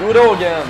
[0.00, 0.66] God dagen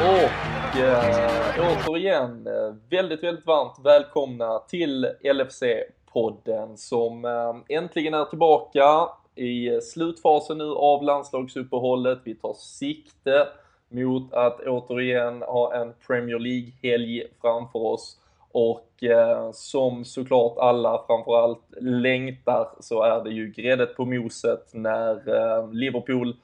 [0.00, 9.08] och äh, återigen eh, väldigt, väldigt varmt välkomna till LFC-podden som äh, äntligen är tillbaka
[9.34, 12.18] i slutfasen nu av landslagsuppehållet.
[12.24, 13.48] Vi tar sikte
[13.88, 18.16] mot att återigen ha en Premier League-helg framför oss.
[18.56, 25.12] Och eh, som såklart alla framförallt längtar så är det ju gräddet på moset när
[25.36, 26.36] eh, Liverpool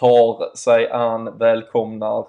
[0.00, 2.26] tar sig an, välkomnar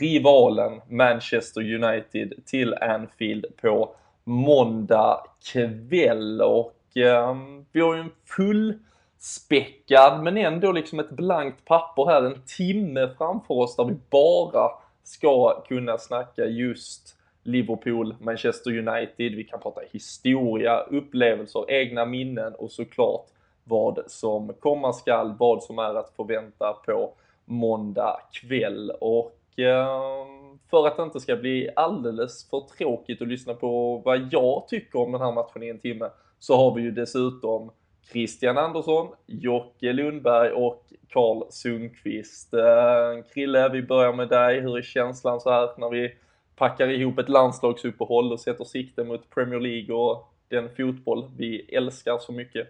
[0.00, 5.20] rivalen Manchester United till Anfield på måndag
[5.52, 6.42] kväll.
[6.42, 7.36] Och eh,
[7.72, 8.78] vi har ju en full
[9.18, 14.70] späckad men ändå liksom ett blankt papper här, en timme framför oss där vi bara
[15.04, 17.17] ska kunna snacka just
[17.48, 23.26] Liverpool, Manchester United, vi kan prata historia, upplevelser, egna minnen och såklart
[23.64, 27.12] vad som komma skall, vad som är att förvänta på
[27.44, 28.90] måndag kväll.
[29.00, 30.26] Och eh,
[30.70, 34.98] för att det inte ska bli alldeles för tråkigt att lyssna på vad jag tycker
[34.98, 37.70] om den här matchen i en timme så har vi ju dessutom
[38.12, 42.54] Christian Andersson, Jocke Lundberg och Karl Sundqvist.
[42.54, 44.60] Eh, Krille, vi börjar med dig.
[44.60, 46.14] Hur är känslan så här när vi
[46.58, 52.18] packar ihop ett landslagsuppehåll och sätter sikte mot Premier League och den fotboll vi älskar
[52.18, 52.68] så mycket?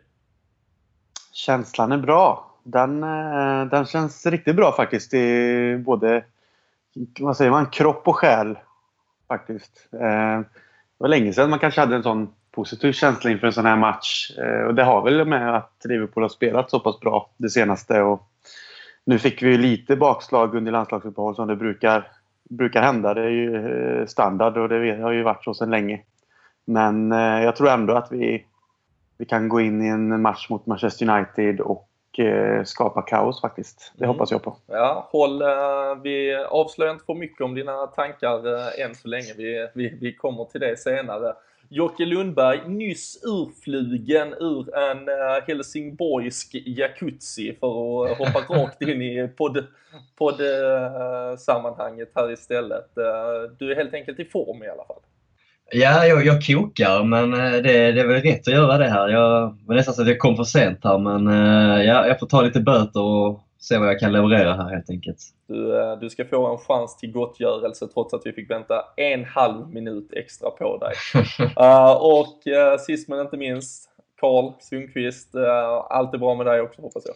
[1.32, 2.54] Känslan är bra.
[2.62, 6.24] Den, eh, den känns riktigt bra faktiskt i både
[7.20, 8.58] vad säger man, kropp och själ.
[9.28, 9.88] Faktiskt.
[9.92, 10.44] Eh, det
[10.98, 14.30] var länge sedan man kanske hade en sån positiv känsla inför en sån här match.
[14.38, 18.02] Eh, och det har väl med att Liverpool har spelat så pass bra det senaste.
[18.02, 18.28] Och
[19.04, 22.10] nu fick vi lite bakslag under landslagsuppehåll som det brukar,
[22.48, 23.14] brukar hända.
[23.14, 26.00] Det är ju standard och det har ju varit så sedan länge.
[26.64, 28.44] Men jag tror ändå att vi
[29.18, 33.92] vi kan gå in i en match mot Manchester United och eh, skapa kaos faktiskt.
[33.96, 34.14] Det mm.
[34.14, 34.56] hoppas jag på.
[34.66, 35.48] Ja, håll, eh,
[36.02, 39.34] vi avslöjar inte för mycket om dina tankar eh, än så länge.
[39.36, 41.34] Vi, vi, vi kommer till det senare.
[41.70, 49.28] Jocke Lundberg, nyss urflugen ur en eh, helsingborgsk jacuzzi för att hoppa rakt in i
[49.36, 49.64] podd,
[50.18, 52.98] podd-sammanhanget här istället.
[52.98, 55.02] Eh, du är helt enkelt i form i alla fall.
[55.72, 59.08] Ja, jag, jag kokar men eh, det, det är väl rätt att göra det här.
[59.08, 61.26] Jag var nästan så att jag kom för sent här men
[61.84, 65.18] ja, jag får ta lite böter och se vad jag kan leverera här helt enkelt.
[65.46, 69.24] Du, eh, du ska få en chans till gottgörelse trots att vi fick vänta en
[69.24, 70.94] halv minut extra på dig.
[71.40, 75.34] uh, och uh, sist men inte minst, Karl Sundqvist.
[75.34, 75.44] Uh,
[75.90, 77.14] allt är bra med dig också hoppas jag.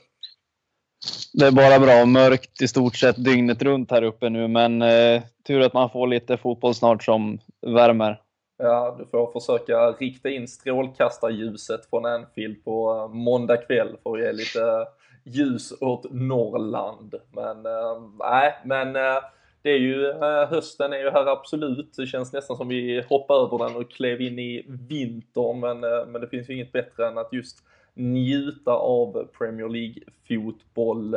[1.33, 2.05] Det är bara bra.
[2.05, 6.07] Mörkt i stort sett dygnet runt här uppe nu men eh, tur att man får
[6.07, 8.21] lite fotboll snart som värmer.
[8.59, 14.33] Ja, du får försöka rikta in strålkastarljuset från Anfield på måndag kväll för att ge
[14.33, 14.87] lite
[15.25, 17.15] ljus åt Norrland.
[17.33, 19.22] Men äh, nej, men äh,
[19.62, 21.94] det är ju, äh, hösten är ju här absolut.
[21.97, 25.61] Det känns nästan som vi hoppar över den och klev in i vintern.
[25.61, 27.59] Men, men det finns ju inget bättre än att just
[27.94, 31.11] njuta av Premier League-fotboll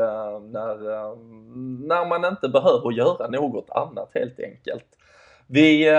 [0.52, 0.78] när,
[1.88, 4.86] när man inte behöver göra något annat helt enkelt.
[5.48, 5.92] Vi,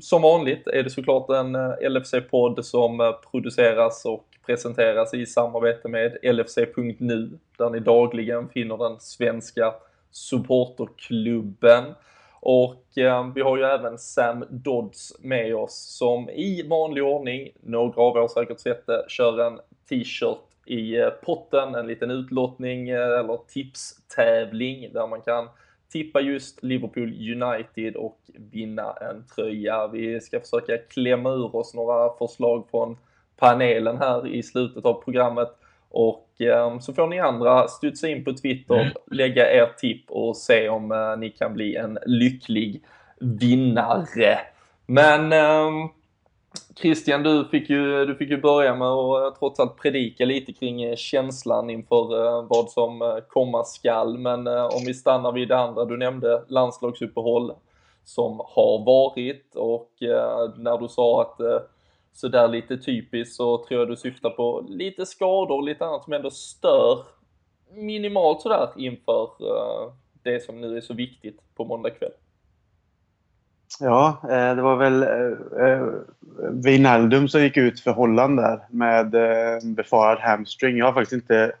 [0.00, 1.56] som vanligt är det såklart en
[1.92, 9.74] LFC-podd som produceras och presenteras i samarbete med LFC.nu där ni dagligen finner den svenska
[10.10, 11.84] supporterklubben.
[12.40, 18.02] Och eh, vi har ju även Sam Dodds med oss som i vanlig ordning, några
[18.02, 22.88] av er har säkert sett det, kör en t-shirt i eh, potten, en liten utlottning
[22.88, 25.48] eh, eller tipstävling där man kan
[25.92, 29.88] tippa just Liverpool United och vinna en tröja.
[29.88, 32.96] Vi ska försöka klämma ur oss några förslag från
[33.36, 35.48] panelen här i slutet av programmet
[35.90, 38.92] och eh, så får ni andra studsa in på Twitter, mm.
[39.10, 42.82] lägga er tipp och se om eh, ni kan bli en lycklig
[43.20, 44.38] vinnare.
[44.86, 45.70] Men eh,
[46.76, 50.82] Christian, du fick, ju, du fick ju börja med att trots allt predika lite kring
[50.82, 54.18] eh, känslan inför eh, vad som komma skall.
[54.18, 57.52] Men om vi stannar vid det andra, du nämnde landslagsuppehåll
[58.04, 59.90] som har varit och
[60.56, 61.40] när du sa att
[62.14, 66.12] sådär lite typiskt så tror jag du syftar på lite skador och lite annat som
[66.12, 67.04] ändå stör
[67.76, 72.12] minimalt sådär inför eh, det som nu är så viktigt på måndag kväll.
[73.80, 75.86] Ja, eh, det var väl eh,
[76.64, 79.10] Wijnaldum som gick ut för Holland där med
[79.64, 80.76] befarad hamstring.
[80.76, 81.52] Jag har faktiskt inte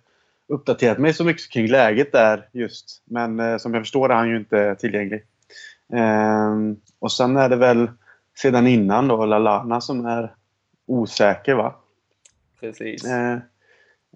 [0.48, 3.02] uppdaterat mig så mycket kring läget där just.
[3.04, 5.24] Men som jag förstår är han ju inte tillgänglig.
[6.98, 7.90] Och sen är det väl
[8.38, 10.34] sedan innan då, Lalana som är
[10.86, 11.74] osäker va.
[12.60, 13.04] Precis.
[13.04, 13.38] Eh,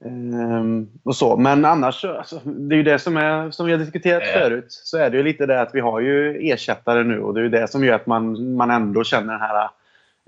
[0.04, 1.36] Ehm, och så.
[1.36, 4.40] Men annars, alltså, det är ju det som, är, som vi har diskuterat Ja.
[4.40, 7.40] förut, så är det ju lite det att vi har ju ersättare nu och det
[7.40, 9.68] är ju det som gör att man, man ändå känner den här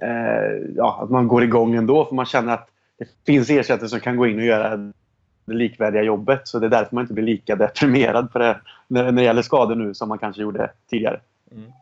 [0.02, 4.00] eh, ja, att man går igång ändå för man känner att det finns ersättare som
[4.00, 4.76] kan gå in och göra
[5.44, 6.48] det likvärdiga jobbet.
[6.48, 9.42] Så det är därför man inte blir lika deprimerad på det, när, när det gäller
[9.42, 11.20] skador nu som man kanske gjorde tidigare.
[11.52, 11.72] Mm.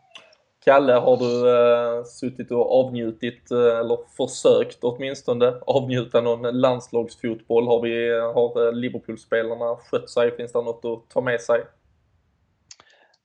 [0.65, 7.67] Kalle, har du eh, suttit och avnjutit, eh, eller försökt åtminstone, avnjuta någon landslagsfotboll?
[7.67, 10.35] Har, vi, har eh, Liverpool-spelarna skött sig?
[10.35, 11.61] Finns det något att ta med sig?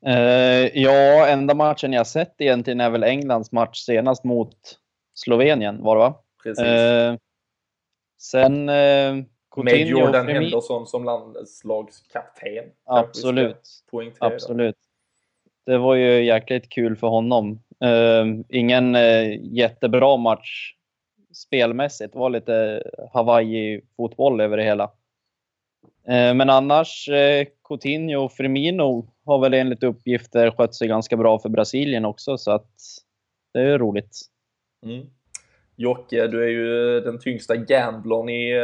[0.06, 4.56] Eh, ja, enda matchen jag sett egentligen är väl Englands match senast mot
[5.14, 6.14] Slovenien, var det va?
[6.42, 6.64] Precis.
[6.64, 7.16] Eh,
[8.20, 12.64] sen eh, Med Coutinho och Jordan Henderson som landslagskapten.
[12.84, 13.82] Absolut.
[14.18, 14.76] Absolut.
[15.66, 17.62] Det var ju jäkligt kul för honom.
[17.84, 20.74] Uh, ingen uh, jättebra match
[21.34, 22.12] spelmässigt.
[22.12, 22.82] Det var lite
[23.12, 24.84] Hawaii-fotboll över det hela.
[26.08, 31.38] Uh, men annars, eh, Coutinho och Firmino har väl enligt uppgifter skött sig ganska bra
[31.38, 32.70] för Brasilien också, så att
[33.54, 34.20] det är ju roligt.
[34.86, 35.06] Mm.
[35.76, 38.54] Jocke, du är ju eh, den tyngsta gamblern i,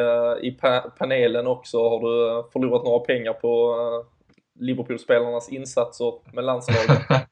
[0.43, 1.88] i pa- panelen också.
[1.88, 3.75] Har du förlorat några pengar på
[4.60, 6.98] Liverpool-spelarnas insatser med landslaget?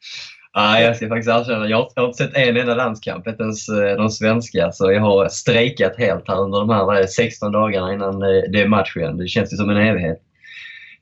[0.56, 1.68] Nej, jag ska faktiskt erkänna.
[1.68, 4.72] Jag har inte sett en enda landskamp, inte ens eh, de svenska.
[4.72, 8.68] Så jag har strejkat helt här under de här 16 dagarna innan eh, det är
[8.68, 9.16] match igen.
[9.16, 10.18] Det känns ju som en evighet.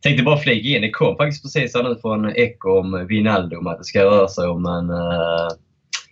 [0.02, 0.82] Tänkte bara flika in.
[0.82, 4.49] Det kom faktiskt precis här nu från Eko om Wijnaldum att det ska röra sig
[4.49, 5.49] om en, eh,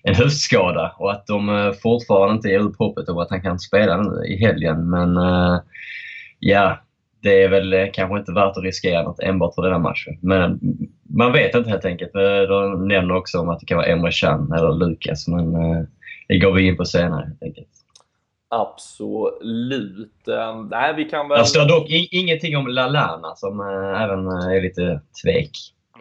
[0.02, 3.96] en höftskada och att de fortfarande inte ger upp hoppet om att han kan spela
[3.96, 4.90] nu i helgen.
[4.90, 5.18] Men
[6.38, 6.78] ja,
[7.24, 10.18] det är väl eh, kanske inte värt att riskera något enbart för den här matchen.
[10.20, 10.60] Men
[11.02, 12.14] man vet inte helt enkelt.
[12.14, 15.82] Eh, De nämner också om att det kan vara Emre Can eller Lukas, men eh,
[16.28, 17.68] det går vi in på senare helt enkelt.
[18.48, 20.26] Absolut.
[20.70, 21.38] Nej, vi kan väl...
[21.38, 23.60] Det står dock ingenting om Lalana som
[23.96, 25.50] även är lite tvek.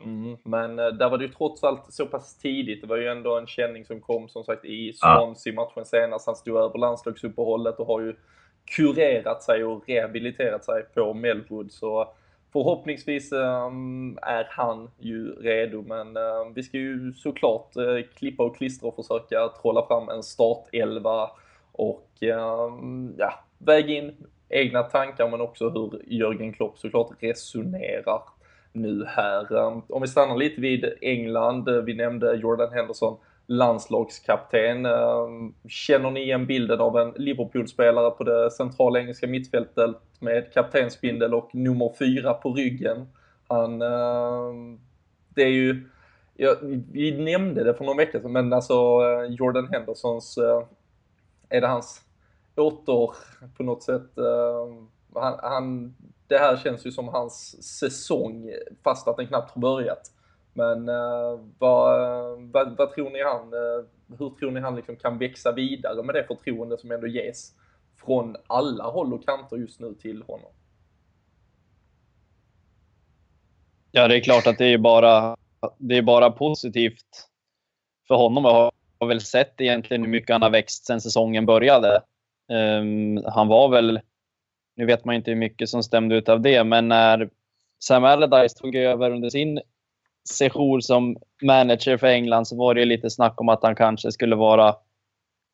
[0.06, 2.82] Mm, men där var det ju trots allt så pass tidigt.
[2.82, 4.94] Det var ju ändå en känning som kom som sagt i.
[4.94, 6.26] Swansea-matchen senast.
[6.26, 8.16] Han stod över landslagsuppehållet och har ju
[8.66, 11.72] kurerat sig och rehabiliterat sig på Melwood.
[11.72, 12.14] Så
[12.54, 15.82] förhoppningsvis ehm, är han ju redo.
[15.82, 20.24] Men ehm, vi ska ju såklart eh, klippa och klistra och försöka trolla fram en
[20.24, 21.32] startelva
[21.72, 24.16] och ehm, ja, väga in
[24.50, 28.22] egna tankar men också hur Jörgen Klopp såklart resonerar
[28.72, 29.56] nu här.
[29.90, 33.18] Om vi stannar lite vid England, vi nämnde Jordan Henderson,
[33.48, 34.86] landslagskapten.
[34.86, 41.34] Ehm, känner ni igen bilden av en Liverpool-spelare på det centrala engelska mittfältet med kaptensbindel
[41.34, 43.08] och nummer fyra på ryggen?
[43.48, 44.80] Han, ehm,
[45.30, 45.90] det är ju,
[46.36, 46.56] ja,
[46.92, 50.64] vi nämnde det för någon vecka sedan, men alltså eh, Jordan Hendersons, eh,
[51.50, 52.02] är det hans
[52.56, 53.16] åter
[53.58, 55.96] på något sätt, ehm, han, han,
[56.28, 58.52] det här känns ju som hans säsong
[58.84, 60.13] fast att den knappt har börjat.
[60.54, 62.00] Men eh, vad,
[62.52, 66.16] vad, vad tror ni han, eh, hur tror ni han liksom kan växa vidare med
[66.16, 67.52] det förtroende som ändå ges
[68.06, 70.52] från alla håll och kanter just nu till honom?
[73.92, 75.38] Ja, det är klart att det är bara,
[75.78, 77.30] det är bara positivt
[78.08, 78.44] för honom.
[78.44, 82.02] Jag har väl sett egentligen hur mycket han har växt sedan säsongen började.
[82.52, 84.00] Um, han var väl,
[84.76, 87.30] nu vet man inte hur mycket som stämde ut av det, men när
[87.80, 89.62] Sam Allardyce tog över under sin
[90.30, 94.12] sejour som manager för England så var det ju lite snack om att han kanske
[94.12, 94.76] skulle vara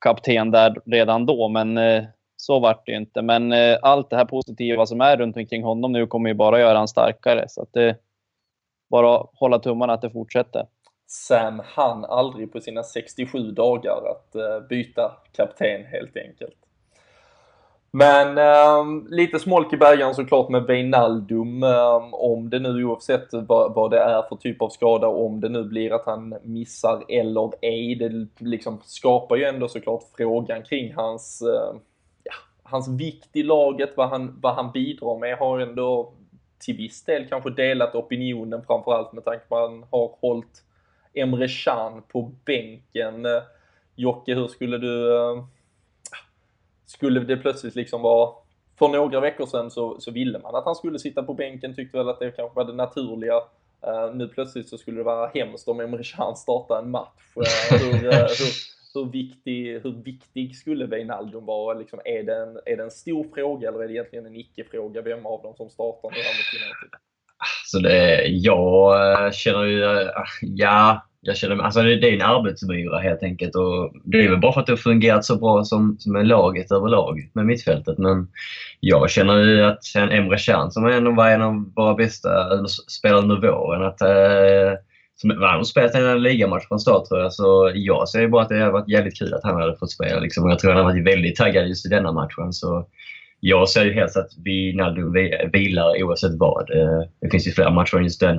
[0.06, 2.04] kapten där redan då, men eh,
[2.36, 3.22] så vart det ju inte.
[3.22, 6.60] Men eh, allt det här positiva som är runt omkring honom nu kommer ju bara
[6.60, 7.46] göra honom starkare.
[7.50, 7.98] Så att det
[8.90, 10.66] bara hålla tummarna att det fortsätter.
[11.08, 16.69] Sam hann aldrig på sina 67 dagar att eh, byta kapten helt enkelt.
[17.92, 21.64] Men eh, lite smolk i bägaren såklart med Wijnaldum.
[21.64, 25.50] Eh, om det nu oavsett vad, vad det är för typ av skada, om det
[25.50, 27.96] nu blir att han missar eller ej.
[27.96, 31.80] Det liksom skapar ju ändå såklart frågan kring hans, eh,
[32.24, 35.38] ja, hans vikt i laget, vad han, vad han bidrar med.
[35.38, 36.14] Har ändå
[36.60, 40.64] till viss del kanske delat opinionen framförallt med tanke på att han har hållit
[41.14, 43.26] Emre Can på bänken.
[43.26, 43.42] Eh,
[43.96, 45.18] Jocke, hur skulle du...
[45.18, 45.44] Ehm,
[46.90, 48.34] skulle det plötsligt liksom vara...
[48.80, 51.98] För några veckor sedan så, så ville man att han skulle sitta på bänken, tyckte
[51.98, 53.36] väl att det kanske var det naturliga.
[53.88, 57.38] Uh, nu plötsligt så skulle det vara hemskt om Emre Can startar en match.
[57.38, 58.52] Uh, hur, uh, hur,
[58.94, 61.80] hur, viktig, hur viktig skulle Wijnaldum vara?
[61.80, 65.02] Liksom, är, det en, är det en stor fråga eller är det egentligen en icke-fråga?
[65.02, 67.00] Vem av dem som startar nu här mot United?
[67.66, 70.10] Så det, jag känner ju,
[70.42, 73.56] ja, jag känner, alltså det, det är en arbetsmyra helt enkelt.
[73.56, 76.24] Och det är väl bara för att det har fungerat så bra som, som är
[76.24, 77.98] laget överlag med mittfältet.
[77.98, 78.28] Men
[78.80, 82.30] jag känner ju att en Emre Can som ändå var en av våra bästa
[82.68, 84.80] spelare under våren, att eh,
[85.16, 88.60] som, han spelat en ligamatch från start tror jag, så jag ser bara att det
[88.60, 90.20] har varit jävligt kul att han hade fått spela.
[90.20, 90.44] Liksom.
[90.44, 92.54] Och jag tror att han har varit väldigt taggad just i denna matchen.
[92.54, 92.88] Så
[93.40, 95.14] jag ser ju helst att Wijnaldum
[95.54, 96.72] vilar oavsett vad.
[96.72, 98.34] Eh, det finns ju flera matcher än just denna.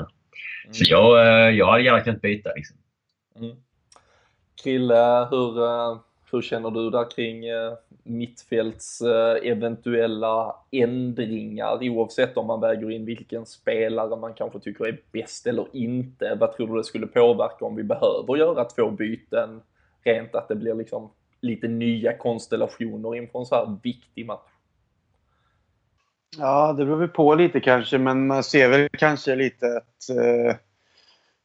[0.64, 0.75] Mm.
[0.75, 2.50] Så jag, eh, jag hade gärna kunnat byta.
[2.57, 2.76] Liksom.
[3.37, 3.57] Mm.
[4.62, 5.99] Krille, hur, eh,
[6.33, 7.45] hur känner du där kring
[8.02, 9.02] mittfälts
[9.42, 15.66] eventuella ändringar oavsett om man väger in vilken spelare man kanske tycker är bäst eller
[15.73, 16.37] inte?
[16.40, 19.61] Vad tror du det skulle påverka om vi behöver göra två byten?
[20.04, 24.50] Rent att det blir liksom lite nya konstellationer inför en så här viktig match.
[26.38, 30.56] Ja, det beror väl på lite kanske, men man ser väl kanske lite att eh,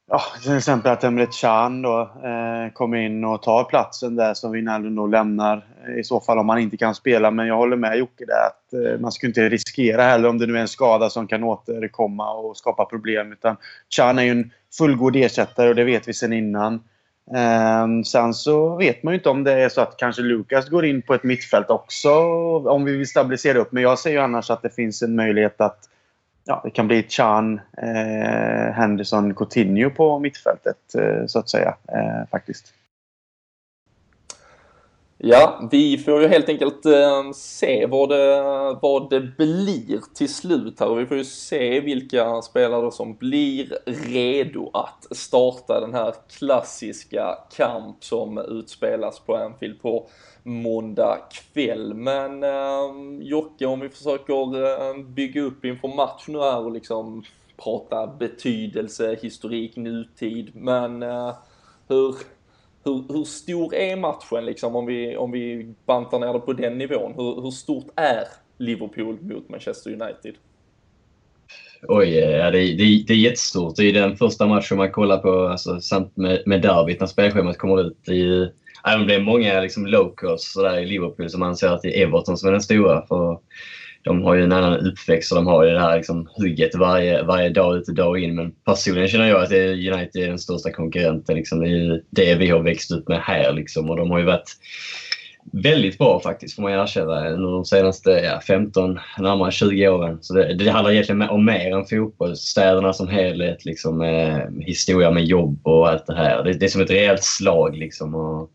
[0.07, 4.51] ja, till exempel att Emre Can då eh, kommer in och tar platsen där som
[4.51, 5.65] Wijnaldum då lämnar.
[5.99, 7.31] I så fall om han inte kan spela.
[7.31, 10.47] Men jag håller med Jocke där att eh, man ska inte riskera heller om det
[10.47, 13.31] nu är en skada som kan återkomma och skapa problem.
[13.31, 13.57] Utan
[13.95, 16.83] Can är ju en fullgod ersättare och det vet vi sedan innan.
[17.31, 20.85] Um, sen så vet man ju inte om det är så att kanske Lukas går
[20.85, 22.09] in på ett mittfält också
[22.69, 23.71] om vi vill stabilisera upp.
[23.71, 25.89] Men jag ser ju annars att det finns en möjlighet att
[26.45, 32.29] ja, det kan bli Chan, eh, Henderson, Coutinho på mittfältet eh, så att säga eh,
[32.31, 32.73] faktiskt.
[35.17, 38.41] Ja, vi får ju helt enkelt eh, se vad det,
[38.81, 43.77] vad det blir till slut här och vi får ju se vilka spelare som blir
[43.85, 50.07] redo att starta den här klassiska kamp som utspelas på Anfield på
[50.43, 51.93] måndag kväll.
[51.93, 52.91] Men eh,
[53.21, 57.23] Jocke, om vi försöker eh, bygga upp inför matchen nu här och liksom
[57.57, 60.51] prata betydelse, historik, nutid.
[60.53, 61.35] Men eh,
[61.87, 62.15] hur,
[62.85, 66.77] hur, hur stor är matchen liksom om vi, om vi bantar ner det på den
[66.77, 67.13] nivån?
[67.15, 68.23] Hur, hur stort är
[68.57, 70.35] Liverpool mot Manchester United?
[71.87, 73.75] Oj, ja, det, det, det är jättestort.
[73.75, 77.57] Det är den första matchen man kollar på alltså, samt med, med derbyt när spelschemat
[77.57, 77.97] kommer ut.
[78.05, 78.51] Det är,
[78.87, 82.37] även om det är många liksom, locals i Liverpool som anser att det är Everton
[82.37, 83.05] som är den stora.
[83.07, 83.39] För
[84.05, 87.23] de har ju en annan uppväxt och de har ju det här liksom, hugget varje,
[87.23, 88.35] varje dag ut och dag in.
[88.35, 91.35] Men personligen känner jag att United är den största konkurrenten.
[91.35, 91.59] Liksom.
[91.59, 93.53] Det är det vi har växt upp med här.
[93.53, 93.89] Liksom.
[93.89, 94.49] Och de har ju varit
[95.51, 100.17] väldigt bra faktiskt, får man erkänna, under de senaste ja, 15, närmare 20 åren.
[100.21, 102.37] Så det, det handlar egentligen om mer än fotboll.
[102.37, 106.43] Städerna som helhet, liksom, eh, historia med jobb och allt det här.
[106.43, 107.77] Det, det är som ett rejält slag.
[107.77, 108.49] Liksom, och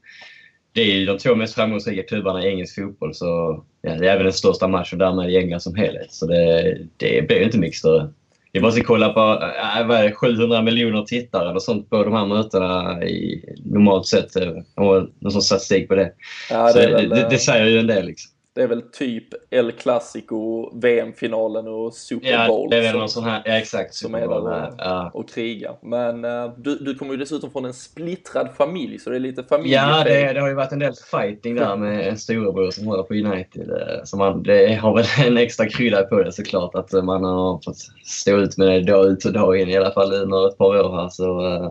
[0.73, 3.15] det är ju de två mest framgångsrika klubbarna i engelsk fotboll.
[3.15, 6.13] Så ja, det är även den största matchen därmed i England som helhet.
[6.13, 8.09] Så det, det blir inte mycket större.
[8.53, 12.27] Vi måste kolla på äh, vad är 700 miljoner tittare eller sånt på de här
[12.27, 14.37] mötena i, normalt sett.
[14.75, 16.13] Och någon sorts statistik på det.
[16.51, 18.07] Ja, det, väl, det, det, säger ju en del.
[18.07, 18.31] Liksom.
[18.53, 22.69] Det är väl typ El Clasico, VM-finalen och Super Bowl.
[22.71, 23.95] Ja, det är väl någon sån här, ja exakt.
[23.95, 25.11] Som är där och, ja.
[25.15, 25.77] och krigar.
[25.83, 29.45] Men uh, du, du kommer ju dessutom från en splittrad familj, så det är lite
[29.45, 29.89] familjefel.
[29.89, 33.03] Ja, det, det, har ju varit en del fighting där med en storebror som håller
[33.03, 33.71] på United.
[33.71, 37.61] Eh, så man, det har väl en extra krydda på det såklart, att man har
[37.65, 40.59] fått stå ut med det dag ut och dag in, i alla fall under ett
[40.59, 41.09] par år här.
[41.09, 41.71] Så uh,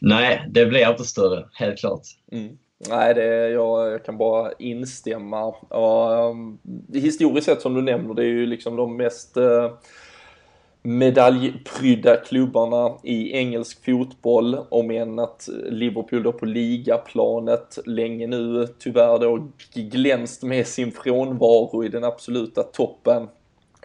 [0.00, 2.02] nej, det blir inte större, helt klart.
[2.32, 2.56] Mm.
[2.88, 5.44] Nej, det, jag, jag kan bara instämma.
[5.68, 6.58] Och, um,
[6.92, 9.70] historiskt sett som du nämner, det är ju liksom de mest uh,
[10.82, 14.58] medaljprydda klubbarna i engelsk fotboll.
[14.68, 21.84] Om än att Liverpool då på ligaplanet länge nu tyvärr då glänst med sin frånvaro
[21.84, 23.28] i den absoluta toppen.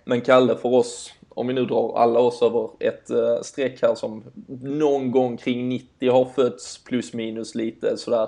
[0.06, 3.96] Men Kalle, för oss, om vi nu drar alla oss över ett uh, streck här
[3.96, 4.24] som
[4.62, 8.28] någon gång kring 90 har fötts plus minus lite sådär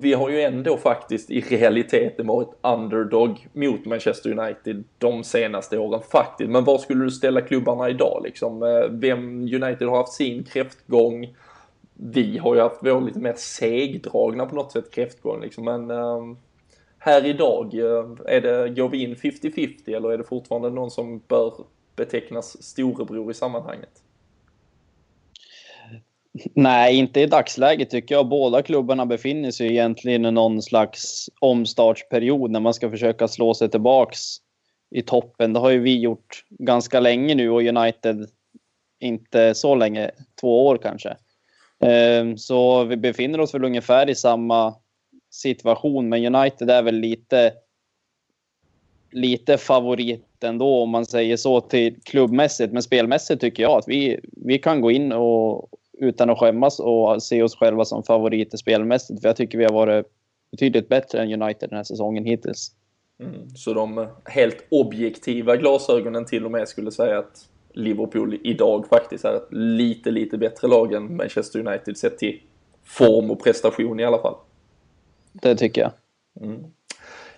[0.00, 6.00] vi har ju ändå faktiskt i realiteten varit underdog mot Manchester United de senaste åren
[6.10, 6.50] faktiskt.
[6.50, 8.62] Men var skulle du ställa klubbarna idag liksom?
[8.62, 11.36] Eh, vem United har haft sin kräftgång.
[11.94, 15.64] Vi har ju haft vår lite mer segdragna på något sätt kräftgång liksom.
[15.64, 16.38] Men um,
[16.98, 21.20] här idag, eh, är det, går vi in 50-50 eller är det fortfarande någon som
[21.28, 21.54] bör
[21.96, 24.02] betecknas storebror i sammanhanget?
[26.54, 28.28] Nej, inte i dagsläget tycker jag.
[28.28, 33.70] Båda klubbarna befinner sig egentligen i någon slags omstartsperiod när man ska försöka slå sig
[33.70, 34.20] tillbaks
[34.90, 35.52] i toppen.
[35.52, 38.28] Det har ju vi gjort ganska länge nu och United
[39.00, 41.16] inte så länge, två år kanske.
[41.80, 44.74] Ehm, så vi befinner oss väl ungefär i samma
[45.30, 47.52] situation, men United är väl lite
[49.10, 52.72] lite favorit ändå om man säger så till klubbmässigt.
[52.72, 57.22] Men spelmässigt tycker jag att vi, vi kan gå in och utan att skämmas och
[57.22, 59.20] se oss själva som favoriter spelmässigt.
[59.20, 60.06] För jag tycker vi har varit
[60.50, 62.72] betydligt bättre än United den här säsongen hittills.
[63.20, 69.24] Mm, så de helt objektiva glasögonen till och med skulle säga att Liverpool idag faktiskt
[69.24, 72.40] är ett lite, lite bättre lag än Manchester United sett till
[72.84, 74.34] form och prestation i alla fall.
[75.32, 75.92] Det tycker jag.
[76.40, 76.64] Mm.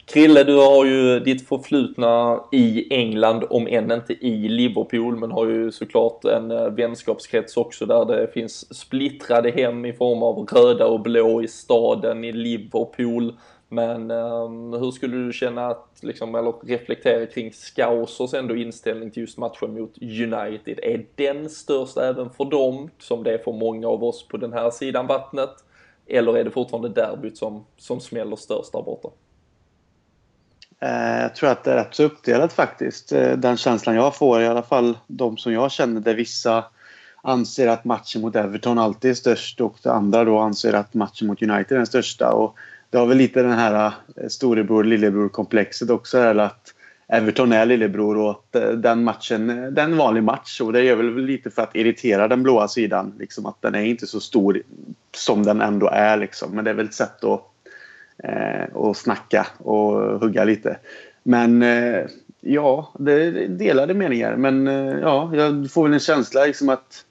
[0.09, 5.47] Krille, du har ju ditt förflutna i England, om än inte i Liverpool, men har
[5.47, 10.87] ju såklart en eh, vänskapskrets också där det finns splittrade hem i form av röda
[10.87, 13.35] och blå i staden i Liverpool.
[13.69, 19.21] Men um, hur skulle du känna att, liksom, eller reflektera kring Scousers ändå inställning till
[19.21, 20.81] just matchen mot United?
[20.83, 24.53] Är den störst även för dem, som det är för många av oss på den
[24.53, 25.65] här sidan vattnet?
[26.07, 29.09] Eller är det fortfarande derbyt som, som smäller störst där borta?
[30.81, 33.13] Eh, jag tror att det är rätt så uppdelat faktiskt.
[33.13, 36.65] Eh, den känslan jag får, i alla fall de som jag känner, där vissa
[37.23, 41.43] anser att matchen mot Everton alltid är störst och andra då anser att matchen mot
[41.43, 42.33] United är den största.
[42.33, 42.57] Och
[42.91, 46.19] det har väl lite den här eh, storebror lillebror komplexet också.
[46.19, 46.75] Eller att
[47.09, 50.61] Everton är lillebror och att den matchen det är en vanlig match.
[50.61, 53.15] Och det gör väl lite för att irritera den blåa sidan.
[53.19, 54.63] Liksom att den är inte så stor
[55.15, 56.17] som den ändå är.
[56.17, 56.55] Liksom.
[56.55, 57.43] Men det är väl ett sätt att
[58.25, 60.79] Eh, och snacka och hugga lite.
[61.23, 62.07] Men eh,
[62.41, 64.37] ja, det är delade meningar.
[64.37, 67.05] Men eh, ja, jag får väl en känsla liksom att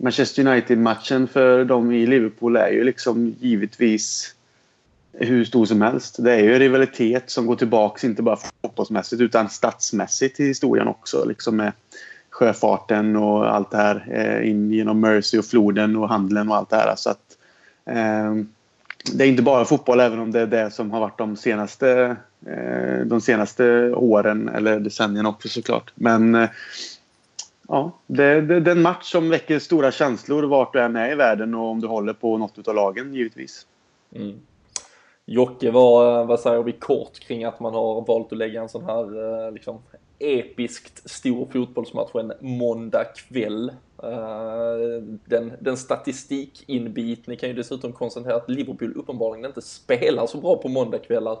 [0.00, 4.34] Manchester United-matchen för dem i Liverpool är ju liksom givetvis
[5.12, 6.16] hur stor som helst.
[6.18, 10.88] Det är ju en rivalitet som går tillbaks inte bara fotbollsmässigt utan stadsmässigt i historien
[10.88, 11.24] också.
[11.24, 11.72] Liksom med
[12.30, 16.70] sjöfarten och allt det här eh, in genom Mersey och floden och handeln och allt
[16.70, 16.94] det här.
[16.96, 17.36] Så att,
[17.84, 18.34] eh,
[19.14, 22.16] det är inte bara fotboll även om det är det som har varit de senaste,
[22.46, 25.92] eh, de senaste åren eller decennierna också såklart.
[25.94, 26.48] Men eh,
[27.68, 31.12] ja, det, det, det är en match som väcker stora känslor vart du än är
[31.12, 33.66] i världen och om du håller på något av lagen givetvis.
[34.14, 34.38] Mm.
[35.26, 38.84] Jocke, vad, vad säger vi kort kring att man har valt att lägga en sån
[38.84, 39.78] här eh, liksom,
[40.18, 43.68] episkt stor fotbollsmatch en måndag kväll.
[44.02, 50.56] Eh, den, den statistikinbitne kan ju dessutom konstatera att Liverpool uppenbarligen inte spelar så bra
[50.56, 51.38] på måndagkvällar.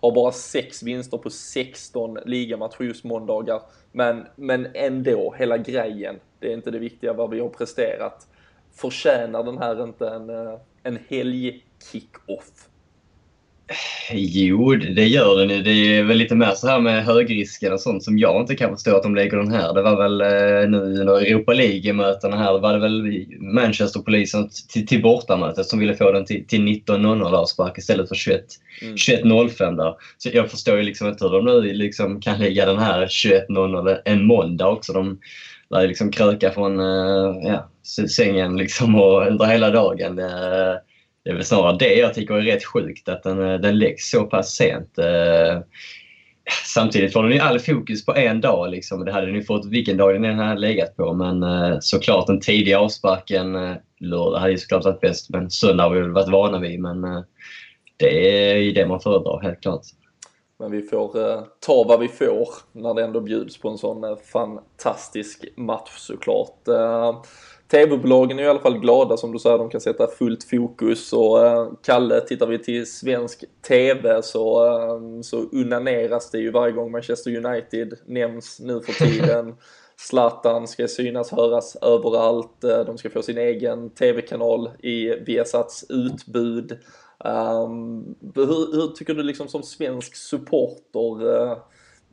[0.00, 3.62] Har bara sex vinster på 16 ligamatcher just måndagar.
[3.92, 6.20] Men, men ändå, hela grejen.
[6.38, 8.26] Det är inte det viktiga vad vi har presterat.
[8.72, 12.68] Förtjänar den här inte en, eh, en helg-kick-off?
[14.12, 15.62] Jo, det gör den ju.
[15.62, 18.70] Det är väl lite mer så här med högrisken och sånt som jag inte kan
[18.70, 19.74] förstå att de lägger den här.
[19.74, 25.02] Det var väl eh, nu under Europa League-mötena här, var det väl Manchester-polisen till, till
[25.02, 28.44] bortamötet som ville få den till, till 19.00 avspark istället för 21,
[28.82, 28.94] mm.
[28.94, 29.94] 21.05 där.
[30.18, 33.98] Så jag förstår ju liksom inte hur de nu liksom kan lägga den här 21.00
[34.04, 34.92] en måndag också.
[34.92, 35.18] De
[35.70, 37.68] lär liksom kröka från eh, ja,
[38.08, 40.16] sängen liksom och under hela dagen.
[40.16, 40.80] Det,
[41.26, 44.10] det är väl snarare det jag tycker är rätt sjukt, att den, eh, den läggs
[44.10, 44.98] så pass sent.
[44.98, 45.60] Eh,
[46.64, 48.70] samtidigt får den ju all fokus på en dag.
[48.70, 49.04] Liksom.
[49.04, 51.14] Det hade den ju fått vilken dag den än hade legat på.
[51.14, 53.52] Men eh, såklart den tidiga avsparken
[54.00, 55.30] lördag hade ju såklart varit bäst.
[55.30, 56.80] Men söndag har vi väl varit vana vid.
[56.80, 57.24] Men
[57.96, 59.82] det är ju det man föredrar helt klart.
[60.58, 64.04] Men vi får eh, ta vad vi får när det ändå bjuds på en sån
[64.04, 66.68] eh, fantastisk match såklart.
[66.68, 67.22] Eh,
[67.68, 71.46] TV-bolagen är i alla fall glada som du säger, de kan sätta fullt fokus och
[71.46, 76.90] eh, Kalle, tittar vi till svensk TV så, eh, så unaneras det ju varje gång
[76.90, 79.54] Manchester United nämns nu för tiden.
[79.98, 82.64] Zlatan ska synas, höras överallt.
[82.64, 86.78] Eh, de ska få sin egen TV-kanal i Viasats utbud.
[87.24, 91.58] Um, hur, hur, tycker du liksom som svensk supporter uh,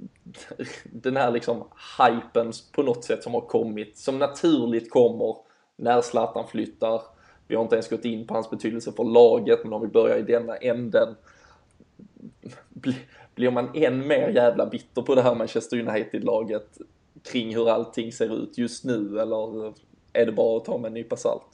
[0.85, 1.63] den här liksom
[1.99, 5.35] hypen på något sätt som har kommit, som naturligt kommer
[5.75, 7.01] när Zlatan flyttar.
[7.47, 10.17] Vi har inte ens gått in på hans betydelse för laget, men om vi börjar
[10.17, 11.15] i denna änden.
[13.35, 16.77] Blir man än mer jävla bitter på det här Manchester United-laget
[17.31, 19.73] kring hur allting ser ut just nu, eller
[20.13, 21.47] är det bara att ta med en nypa salt?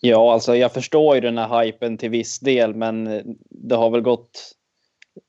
[0.00, 4.00] Ja, alltså jag förstår ju den här hypen till viss del, men det har väl
[4.00, 4.56] gått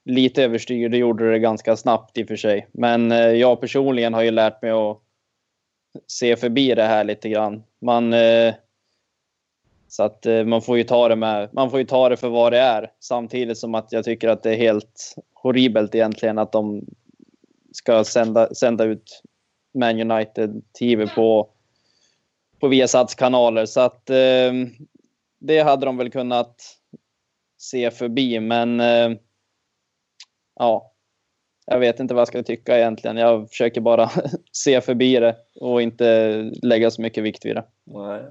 [0.06, 0.90] lite överstyr.
[0.90, 2.68] Det gjorde det ganska snabbt i och för sig.
[2.72, 5.02] Men eh, jag personligen har ju lärt mig att
[6.08, 7.64] se förbi det här lite grann.
[7.82, 8.54] Man, eh,
[9.88, 12.30] så att eh, man får ju ta det med, man får ju ta det för
[12.30, 12.92] vad det är.
[13.00, 16.86] Samtidigt som att jag tycker att det är helt horribelt egentligen att de
[17.72, 19.22] ska sända, sända ut
[19.74, 21.50] Man United TV på,
[22.60, 23.66] på Viasats kanaler.
[23.66, 24.54] Så att eh,
[25.40, 26.78] det hade de väl kunnat
[27.58, 28.40] se förbi.
[28.40, 28.82] Men
[30.60, 30.92] ja,
[31.66, 33.18] jag vet inte vad jag ska tycka egentligen.
[33.18, 34.12] Jag försöker bara
[34.52, 37.64] se förbi det och inte lägga så mycket vikt vid det.
[37.86, 38.22] Nej.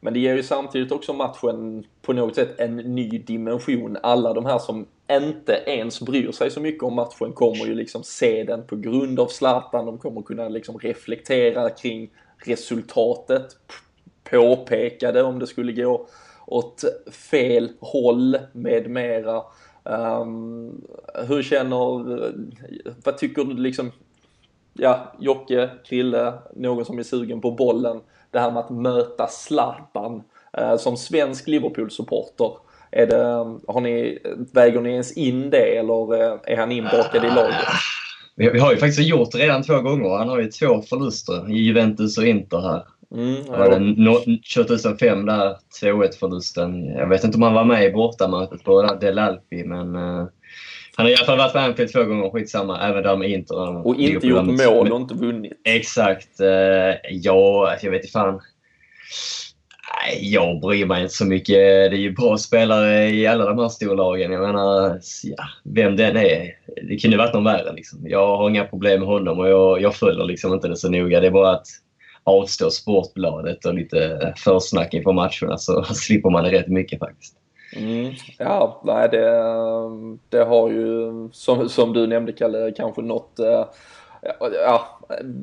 [0.00, 3.96] Men det ger ju samtidigt också matchen på något sätt en ny dimension.
[4.02, 8.02] Alla de här som inte ens bryr sig så mycket om matchen kommer ju liksom
[8.02, 9.86] se den på grund av Zlatan.
[9.86, 13.46] De kommer kunna liksom reflektera kring resultatet,
[14.30, 16.08] påpeka det om det skulle gå
[16.46, 19.42] åt fel håll med mera.
[19.90, 20.84] Um,
[21.28, 22.32] hur känner,
[23.04, 23.92] vad tycker du liksom,
[24.72, 30.22] ja, Jocke, Krille, någon som är sugen på bollen, det här med att möta Zlatan
[30.60, 32.50] uh, som svensk Liverpool-supporter.
[32.90, 33.24] Är det,
[33.72, 34.18] har ni,
[34.52, 37.56] väger ni ens in det eller eh, är han inbakad i laget?
[38.36, 40.18] Vi har ju faktiskt gjort det redan två gånger.
[40.18, 42.84] Han har ju två förluster i Juventus och Inter här.
[43.14, 43.56] Mm, ja.
[43.56, 46.84] var det 2005 där 2-1 förlusten.
[46.84, 50.28] Jag vet inte om han var med i bortamötet på Del Alpi men uh,
[50.96, 53.86] han har i alla fall varit på Anfield två gånger, skitsamma, även där med Inter.
[53.86, 55.52] Och inte gjort mål och inte vunnit.
[55.64, 56.40] Exakt.
[56.40, 58.40] Uh, ja, jag vet inte fan.
[59.94, 61.56] Nej, jag bryr mig inte så mycket.
[61.56, 64.32] Det är ju bra spelare i alla de här storlagen.
[64.32, 66.52] Jag menar, ja, vem den är.
[66.88, 67.72] Det kunde varit någon värre.
[67.72, 67.98] Liksom.
[68.08, 71.20] Jag har inga problem med honom och jag, jag följer liksom inte det så noga.
[71.20, 71.66] Det är bara att
[72.26, 77.36] avstå Sportbladet och lite försnack inför matcherna så slipper man det rätt mycket faktiskt.
[77.76, 78.12] Mm.
[78.38, 79.28] Ja, nej det,
[80.28, 83.64] det har ju som, som du nämnde Kalle kanske nått eh,
[84.40, 84.98] ja,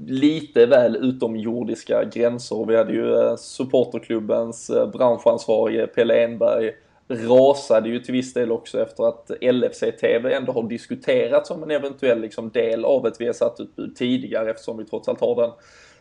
[0.08, 2.66] lite väl utomjordiska gränser.
[2.68, 6.72] Vi hade ju eh, supporterklubbens eh, branschansvarige Pelle Enberg
[7.08, 12.22] rasade ju till viss del också efter att LFC-TV ändå har diskuterats som en eventuell
[12.22, 15.52] liksom del av ett Viasat-utbud tidigare eftersom vi trots allt har den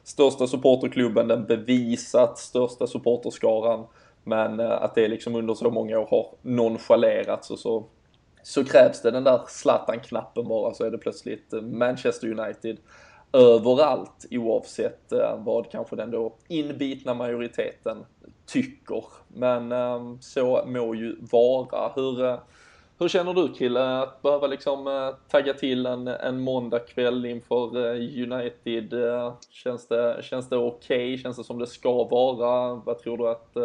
[0.04, 3.86] största supporterklubben, den bevisat största supporterskaran.
[4.24, 7.84] Men eh, att det liksom under så många år har nonchalerats och så,
[8.42, 12.76] så krävs det den där Zlatan-knappen bara så är det plötsligt eh, Manchester United
[13.32, 18.04] överallt oavsett eh, vad kanske den då inbitna majoriteten
[18.46, 19.04] tycker.
[19.28, 19.72] Men
[20.20, 21.92] så må ju vara.
[21.94, 22.38] Hur,
[23.02, 28.32] hur känner du Krille, att behöva liksom eh, tagga till en, en måndagkväll inför eh,
[28.32, 28.92] United?
[28.92, 30.96] Eh, känns det, känns det okej?
[30.96, 31.18] Okay?
[31.18, 32.74] Känns det som det ska vara?
[32.74, 33.56] Vad tror du att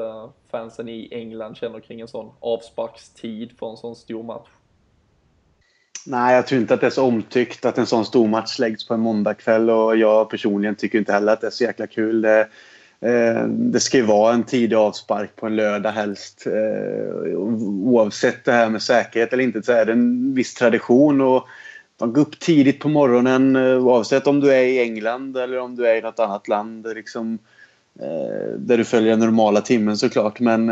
[0.51, 4.47] fansen i England känner kring en sån avsparkstid för en sån stor match?
[6.05, 8.87] Nej, jag tror inte att det är så omtyckt att en sån stor match läggs
[8.87, 12.21] på en måndagkväll och jag personligen tycker inte heller att det är så jäkla kul.
[12.21, 12.47] Det,
[13.01, 16.47] Eh, det ska ju vara en tidig avspark på en lördag helst.
[16.47, 21.21] Eh, oavsett det här med säkerhet eller inte så är det en viss tradition.
[21.21, 21.47] Och
[21.99, 25.75] man går upp tidigt på morgonen eh, oavsett om du är i England eller om
[25.75, 26.87] du är i något annat land.
[26.95, 27.39] Liksom,
[28.57, 30.39] där du följer den normala timmen såklart.
[30.39, 30.69] Men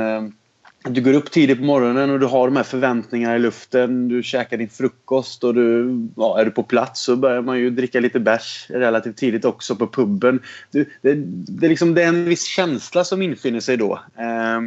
[0.89, 4.07] du går upp tidigt på morgonen och du har de här förväntningarna i luften.
[4.07, 7.69] Du käkar din frukost och du, ja, är du på plats så börjar man ju
[7.69, 10.39] dricka lite bärs relativt tidigt också på puben.
[10.71, 11.13] Du, det,
[11.47, 13.99] det, är liksom, det är en viss känsla som infinner sig då.
[14.17, 14.61] Eh,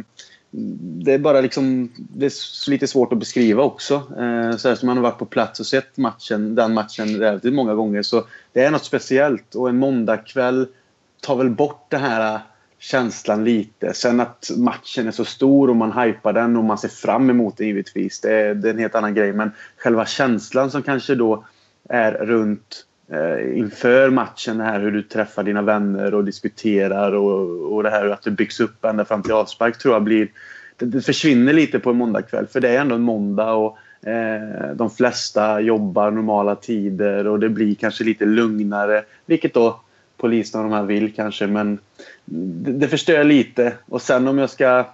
[1.03, 3.93] det är bara liksom, det är lite svårt att beskriva också.
[3.95, 7.75] Eh, Särskilt som man har varit på plats och sett matchen, den matchen relativt många
[7.75, 8.01] gånger.
[8.01, 10.67] Så det är något speciellt och en måndagkväll
[11.21, 12.39] tar väl bort det här
[12.79, 13.93] känslan lite.
[13.93, 17.57] Sen att matchen är så stor och man hypar den och man ser fram emot
[17.57, 18.21] det givetvis.
[18.21, 19.33] Det är, det är en helt annan grej.
[19.33, 21.45] Men själva känslan som kanske då
[21.89, 27.83] är runt eh, inför matchen här hur du träffar dina vänner och diskuterar och, och
[27.83, 30.31] det här att det byggs upp ända fram till avspark tror jag blir...
[30.77, 34.75] Det, det försvinner lite på en måndagkväll för det är ändå en måndag och eh,
[34.75, 39.03] de flesta jobbar normala tider och det blir kanske lite lugnare.
[39.25, 39.79] Vilket då
[40.19, 41.79] polisen och de här vill kanske men
[42.25, 43.73] det, det förstör lite.
[43.85, 44.85] Och sen om jag ska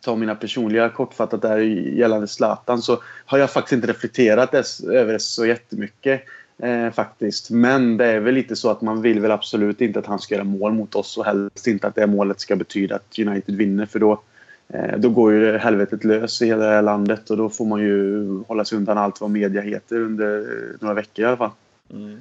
[0.00, 5.20] ta mina personliga kortfattat där gällande Zlatan så har jag faktiskt inte reflekterat över det
[5.20, 6.22] så jättemycket.
[6.58, 7.50] Eh, faktiskt.
[7.50, 10.34] Men det är väl lite så att man vill väl absolut inte att han ska
[10.34, 13.86] göra mål mot oss och helst inte att det målet ska betyda att United vinner
[13.86, 14.22] för då,
[14.68, 17.80] eh, då går ju helvetet lös i hela det här landet och då får man
[17.80, 21.50] ju hålla sig undan allt vad media heter under eh, några veckor i alla fall.
[21.92, 22.20] Mm.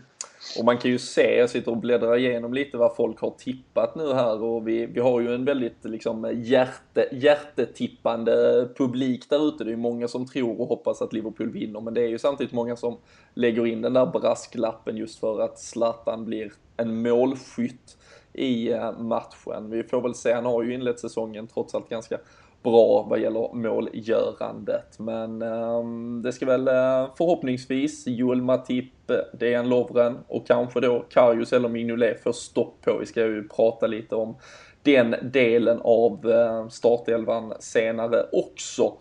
[0.59, 3.95] Och man kan ju se, jag sitter och bläddrar igenom lite vad folk har tippat
[3.95, 9.63] nu här och vi, vi har ju en väldigt liksom hjärte, hjärtetippande publik där ute.
[9.63, 12.19] Det är ju många som tror och hoppas att Liverpool vinner men det är ju
[12.19, 12.97] samtidigt många som
[13.33, 17.97] lägger in den där brasklappen just för att Zlatan blir en målskytt
[18.33, 19.69] i eh, matchen.
[19.69, 22.17] Vi får väl se, han har ju inlett säsongen trots allt ganska
[22.63, 24.99] bra vad gäller målgörandet.
[24.99, 31.05] Men um, det ska väl uh, förhoppningsvis Joel Matip, eh, Dejan Lovren och kanske då
[31.09, 32.97] Karius eller Mignolet få stopp på.
[32.99, 34.35] Vi ska ju prata lite om
[34.83, 38.93] den delen av uh, startelvan senare också.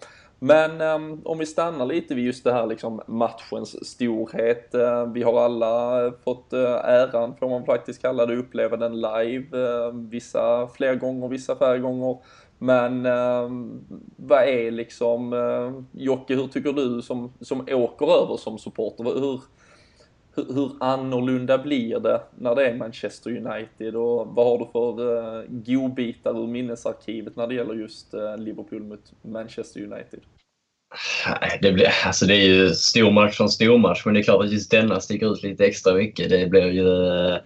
[0.43, 4.75] Men um, om vi stannar lite vid just det här liksom matchens storhet.
[4.75, 9.59] Uh, vi har alla fått uh, äran, får man faktiskt kalla det, uppleva den live.
[9.59, 12.19] Uh, vissa fler gånger, vissa färre gånger.
[12.63, 13.85] Men ehm,
[14.17, 19.05] vad är liksom, ehm, Jocke, hur tycker du som, som åker över som supporter?
[19.05, 19.41] Hur,
[20.35, 25.17] hur, hur annorlunda blir det när det är Manchester United och vad har du för
[25.17, 30.21] eh, godbitar ur minnesarkivet när det gäller just eh, Liverpool mot Manchester United?
[31.63, 34.53] Det, blir, alltså det är ju stor match från stormatch, men det är klart att
[34.53, 36.31] just denna sticker ut lite extra mycket.
[36.31, 37.39] Det blir ju eh,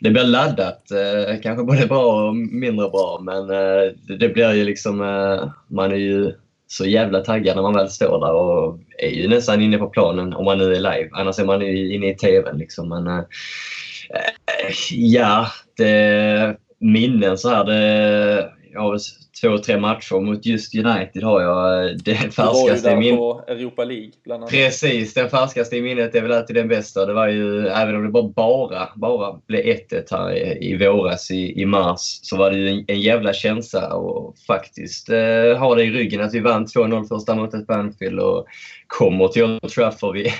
[0.00, 0.90] det blir laddat.
[0.90, 5.00] Eh, kanske både bra och mindre bra, men eh, det blir ju liksom...
[5.00, 6.32] Eh, man är ju
[6.66, 10.34] så jävla taggad när man väl står där och är ju nästan inne på planen
[10.34, 11.08] om man nu är live.
[11.12, 12.88] Annars är man ju inne i TVn liksom.
[12.88, 17.64] Men, eh, eh, ja, det, minnen så här.
[17.64, 19.00] Det, jag
[19.40, 21.84] två, tre matcher mot just United har jag.
[21.84, 23.18] Eh, det färskaste i minnet.
[23.18, 24.50] på Europa League bland annat.
[24.50, 27.06] Precis, den färskaste i minnet är väl alltid den bästa.
[27.06, 31.30] Det var ju, även om det bara, bara, bara blev 1-1 här i, i våras,
[31.30, 35.74] i, i mars, så var det ju en, en jävla känsla och faktiskt eh, ha
[35.74, 38.46] det i ryggen att vi vann 2-0 första mötet på Anfield och
[38.86, 40.14] kommer till Old Trafford.
[40.14, 40.32] Vi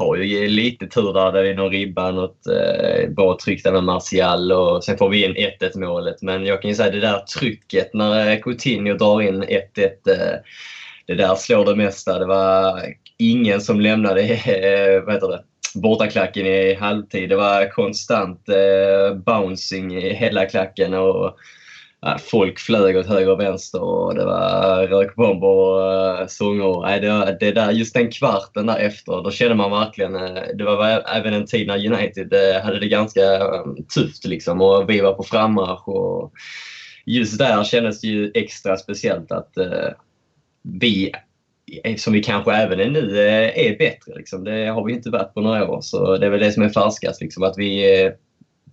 [0.00, 3.84] har ju lite tur där, det är någon ribba, något eh, bra tryck där med
[3.84, 6.22] Martial och sen får vi in 1-1 målet.
[6.22, 10.38] Men jag kan ju säga det där trycket när eh, Coutinho drar in 1-1, eh,
[11.06, 12.18] det där slår det mesta.
[12.18, 12.82] Det var
[13.18, 15.42] ingen som lämnade eh, vad heter det,
[15.74, 17.28] bortaklacken i halvtid.
[17.28, 20.94] Det var konstant eh, bouncing i hela klacken.
[20.94, 21.36] och
[22.18, 26.80] folk flög åt höger och vänster och det var rökbomber och eh, sånger.
[26.80, 30.16] Nej, det, det där, just den kvarten där efter, då kände man verkligen...
[30.16, 33.20] Eh, det var även en tid när United eh, hade det ganska
[33.94, 35.88] tufft liksom och vi var på frammarsch.
[35.88, 36.32] Och
[37.06, 39.52] just där kändes det ju extra speciellt att
[40.62, 41.12] vi
[41.96, 43.18] som vi kanske även är nu,
[43.54, 44.14] är bättre.
[44.16, 44.44] Liksom.
[44.44, 45.80] Det har vi inte varit på några år.
[45.80, 48.14] Så det är väl det som är färskast, liksom, att vi är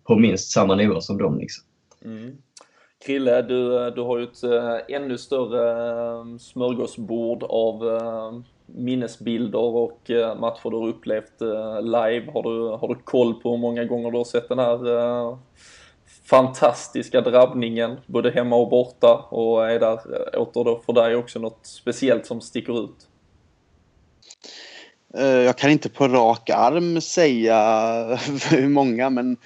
[0.04, 1.40] på minst samma nivå som dem.
[1.40, 1.64] Liksom.
[2.06, 2.38] Mm.
[3.00, 7.84] Krille, du, eh, du har ju ett eh, ännu större eh, smörgåsbord av
[8.66, 11.42] minnesbilder och matcher du har upplevt
[11.82, 12.32] live.
[12.34, 15.38] Har du, har du koll på hur många gånger du har sett den här
[16.30, 19.14] fantastiska drabbningen, både hemma och borta?
[19.30, 20.00] Och är där
[20.40, 23.08] åter då för dig också något speciellt som sticker ut?
[25.46, 27.60] Jag kan inte på rak arm säga
[28.52, 29.38] hur många, men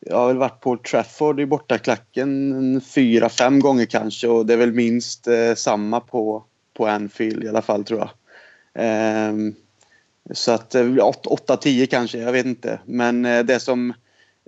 [0.00, 4.58] jag har väl varit på Trafford i bortaklacken fyra, fem gånger kanske och det är
[4.58, 8.10] väl minst eh, samma på, på Anfield i alla fall tror jag.
[8.84, 9.32] Eh,
[10.30, 12.80] så att eh, 8-10 kanske, jag vet inte.
[12.84, 13.94] Men eh, det som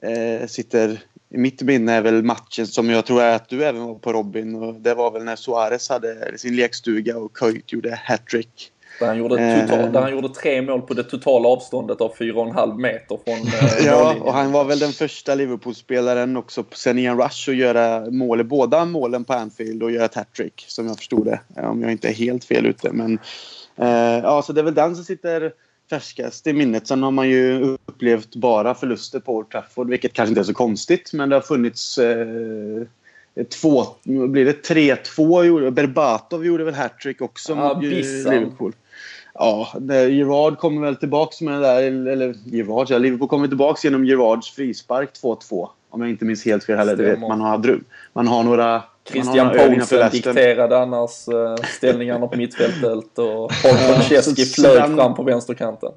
[0.02, 3.94] eh, sitter i mitt minne är väl matchen som jag tror att du även var
[3.94, 4.54] på Robin.
[4.54, 8.72] Och det var väl när Suarez hade sin lekstuga och Kuyt gjorde hattrick.
[9.02, 9.92] Där han, gjorde total, eh.
[9.92, 14.16] där han gjorde tre mål på det totala avståndet av 4,5 meter från eh, Ja,
[14.20, 18.44] och han var väl den första Liverpool-spelaren också sen Ian Rush att göra mål i
[18.44, 21.40] båda målen på Anfield och göra ett hattrick som jag förstod det.
[21.62, 22.92] Om jag inte är helt fel ute.
[22.92, 23.18] Men,
[23.76, 25.52] eh, ja, så det är väl den som sitter
[25.90, 26.86] färskast i minnet.
[26.86, 30.54] Sen har man ju upplevt bara förluster på Old Trafford, vilket kanske inte är så
[30.54, 31.12] konstigt.
[31.12, 37.74] Men det har funnits eh, två, blir det 3-2 Berbatov gjorde väl hattrick också ja,
[37.74, 38.72] mot Liverpool.
[39.34, 44.04] Ja, Gerard kommer väl tillbaks med det där, eller Gerard, ja, Liverpool kommer tillbaks genom
[44.04, 45.68] Gerards frispark 2-2.
[45.90, 46.96] Om jag inte minns helt fel heller.
[46.96, 47.80] vet, man har,
[48.12, 48.82] man har några...
[49.04, 55.92] Christian Poulsen dikterade annars uh, ställningarna på mittfältet och Paul Franceschi flög fram på vänsterkanten.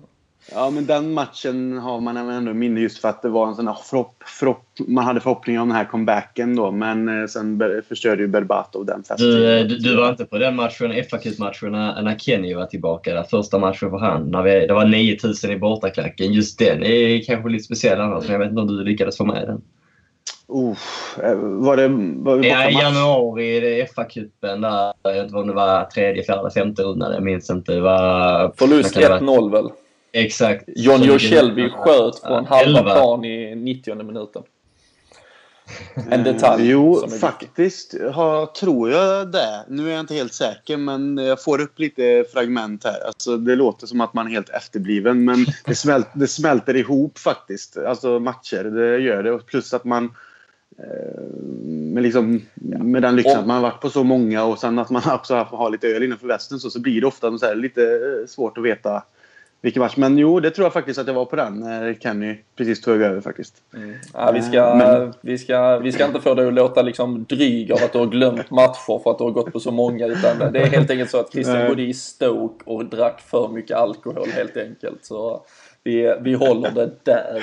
[0.51, 3.67] Ja, men den matchen har man ändå minne just för att det var en sån
[3.67, 6.71] här förhopp, förhopp, man hade förhoppningar om den här comebacken då.
[6.71, 9.27] Men eh, sen förstörde ju Berbatov den festen.
[9.27, 13.13] Du, du, du, var inte på den matchen, fa matchen när, när Kenny var tillbaka
[13.13, 13.23] där.
[13.23, 14.31] Första matchen för han.
[14.31, 16.33] När vi, det var 9000 i bortaklacken.
[16.33, 19.25] Just den är kanske lite speciell annars, men jag vet inte om du lyckades få
[19.25, 19.61] med den.
[20.49, 20.75] Uh,
[21.41, 21.87] var det...
[22.23, 24.93] Var det ja, i januari i FA-cupen där.
[25.03, 27.13] Jag vet inte om det var tredje, fjärde, femte rundan.
[27.13, 27.73] Jag minns inte.
[27.73, 28.53] Det var...
[28.57, 29.69] Förlust 1-0 väl?
[30.15, 30.63] Exakt.
[30.75, 31.19] John Joe
[31.69, 34.43] sköt från halva plan i 90 minuten.
[36.11, 36.69] En detalj.
[36.69, 39.65] Jo, faktiskt har, tror jag det.
[39.67, 43.07] Nu är jag inte helt säker, men jag får upp lite fragment här.
[43.07, 47.17] Alltså, det låter som att man är helt efterbliven, men det, smält, det smälter ihop
[47.17, 47.77] faktiskt.
[47.77, 49.37] Alltså matcher, det gör det.
[49.37, 50.03] Plus att man
[50.77, 51.23] eh,
[51.93, 52.41] med, liksom,
[52.81, 55.35] med den lyxen att man har varit på så många och sen att man också
[55.35, 57.81] har lite öl innanför västen så, så blir det ofta så här, lite
[58.27, 59.03] svårt att veta
[59.61, 59.97] vilken match.
[59.97, 63.01] Men jo, det tror jag faktiskt att jag var på den när Kenny precis tog
[63.01, 63.55] över faktiskt.
[63.75, 63.95] Mm.
[64.13, 65.13] Ja, vi, ska, Men...
[65.21, 68.05] vi, ska, vi ska inte få dig att låta liksom dryg av att du har
[68.05, 70.07] glömt matcher för att du har gått på så många.
[70.07, 73.77] Utan det är helt enkelt så att Christian bodde i Stoke och drack för mycket
[73.77, 75.05] alkohol helt enkelt.
[75.05, 75.41] Så
[75.83, 77.41] vi, vi håller det där.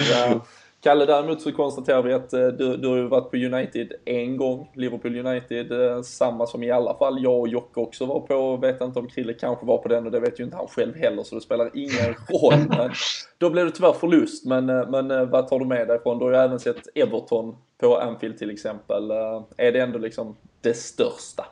[0.82, 4.36] Kalle, däremot så konstaterar vi att eh, du, du har ju varit på United en
[4.36, 8.56] gång, Liverpool United, eh, samma som i alla fall jag och Jocke också var på.
[8.56, 10.96] Vet inte om Krille kanske var på den och det vet ju inte han själv
[10.96, 12.68] heller så det spelar ingen roll.
[12.68, 12.90] Men
[13.38, 16.18] då blev det tyvärr förlust, men, eh, men vad tar du med dig från?
[16.18, 19.10] Du har ju även sett Everton på Anfield till exempel.
[19.56, 21.44] Är det ändå liksom det största?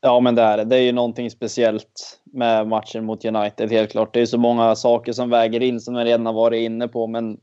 [0.00, 0.64] Ja, men det är det.
[0.64, 4.14] Det är ju någonting speciellt med matchen mot United, helt klart.
[4.14, 7.06] Det är så många saker som väger in som jag redan har varit inne på,
[7.06, 7.38] men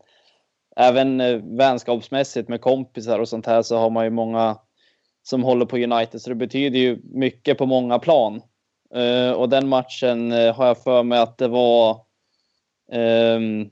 [0.77, 4.57] även eh, vänskapsmässigt med kompisar och sånt här så har man ju många
[5.23, 8.41] som håller på United, så det betyder ju mycket på många plan.
[8.95, 11.91] Uh, och den matchen uh, har jag för mig att det var
[12.91, 13.69] um,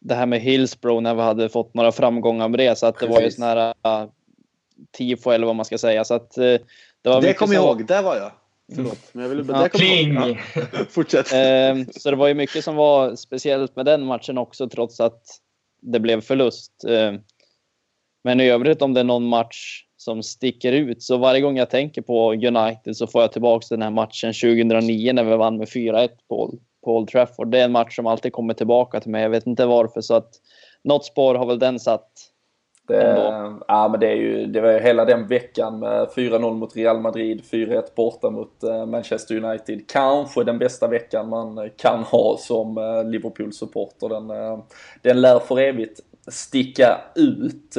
[0.00, 3.06] det här med Hillsborough när vi hade fått några framgångar med det, så att det
[3.06, 4.08] var ju sån här uh,
[4.96, 6.04] tifo eller vad man ska säga.
[6.04, 6.60] Så att, det
[7.04, 8.32] var det kommer jag ihåg, där var jag.
[8.74, 8.98] Förlåt.
[9.12, 10.14] Men jag ville, ja, pling!
[10.14, 10.36] Ja.
[10.88, 11.32] Fortsätt.
[11.72, 15.22] Um, så det var ju mycket som var speciellt med den matchen också, trots att
[15.86, 16.84] det blev förlust.
[16.88, 17.12] Eh,
[18.24, 21.70] men i övrigt om det är någon match som sticker ut så varje gång jag
[21.70, 25.68] tänker på United så får jag tillbaka den här matchen 2009 när vi vann med
[25.68, 27.50] 4-1 på, på Old Trafford.
[27.50, 29.22] Det är en match som alltid kommer tillbaka till mig.
[29.22, 30.30] Jag vet inte varför så att
[30.84, 32.10] något spår har väl den satt.
[32.86, 33.18] Det,
[33.68, 37.00] ja, men det, är ju, det var ju hela den veckan med 4-0 mot Real
[37.00, 39.88] Madrid, 4-1 borta mot eh, Manchester United.
[39.88, 44.08] Kanske den bästa veckan man kan ha som eh, Liverpool-supporter.
[44.08, 44.58] Den, eh,
[45.02, 47.76] den lär för evigt sticka ut.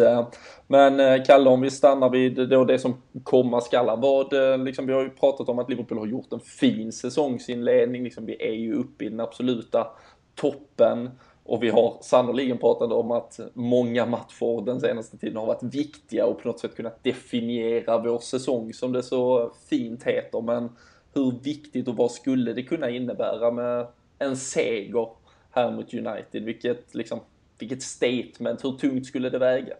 [0.67, 3.99] Men Kalle, om vi stannar vid då det som komma skall.
[4.01, 4.33] Vad,
[4.65, 8.03] liksom, vi har ju pratat om att Liverpool har gjort en fin säsongsinledning.
[8.03, 9.87] Liksom, vi är ju uppe i den absoluta
[10.35, 11.09] toppen.
[11.47, 16.25] Och vi har sannoliken pratat om att många matcher den senaste tiden har varit viktiga
[16.25, 20.41] och på något sätt kunnat definiera vår säsong som det så fint heter.
[20.41, 20.69] Men
[21.13, 23.87] hur viktigt och vad skulle det kunna innebära med
[24.19, 25.09] en seger
[25.51, 26.43] här mot United?
[26.43, 27.19] Vilket, liksom,
[27.59, 29.73] vilket statement, hur tungt skulle det väga?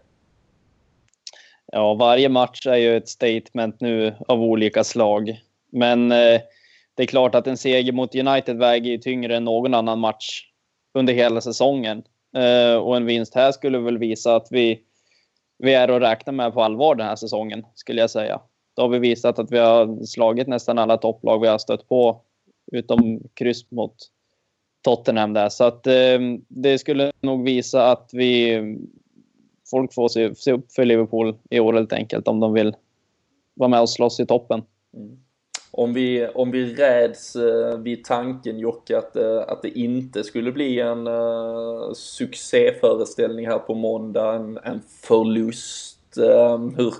[1.72, 5.40] Ja, varje match är ju ett statement nu av olika slag.
[5.72, 6.40] Men eh,
[6.94, 10.44] det är klart att en seger mot United väger ju tyngre än någon annan match
[10.94, 12.02] under hela säsongen.
[12.36, 14.80] Eh, och en vinst här skulle väl visa att vi,
[15.58, 18.40] vi är att räkna med på allvar den här säsongen, skulle jag säga.
[18.76, 22.20] Då har vi visat att vi har slagit nästan alla topplag vi har stött på,
[22.72, 23.94] utom kryss mot
[24.82, 25.48] Tottenham där.
[25.48, 28.60] Så att eh, det skulle nog visa att vi
[29.70, 32.76] folk får se, se upp för Liverpool i år helt enkelt om de vill
[33.54, 34.62] vara med och slåss i toppen.
[34.96, 35.18] Mm
[35.70, 40.52] om vi, om vi räds eh, vid tanken Jocke att, eh, att det inte skulle
[40.52, 46.18] bli en eh, succéföreställning här på måndag, en, en förlust.
[46.18, 46.94] Eh, hur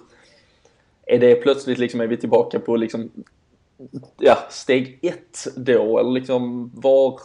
[1.07, 3.11] är det plötsligt liksom, är vi tillbaka på liksom,
[4.19, 5.99] ja, steg ett då?
[5.99, 7.21] Eller liksom var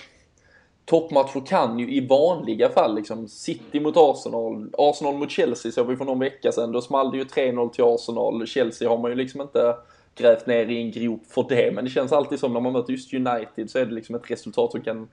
[0.86, 5.96] toppmatcher kan ju i vanliga fall liksom City mot Arsenal, Arsenal mot Chelsea såg vi
[5.96, 6.72] för någon vecka sedan.
[6.72, 8.48] Då small det ju 3-0 till Arsenal.
[8.48, 9.76] Chelsea har man ju liksom inte
[10.16, 11.72] grävt ner i en grop för det.
[11.74, 14.32] Men det känns alltid som när man möter just United så är det liksom ett
[14.32, 15.08] resultat som kan,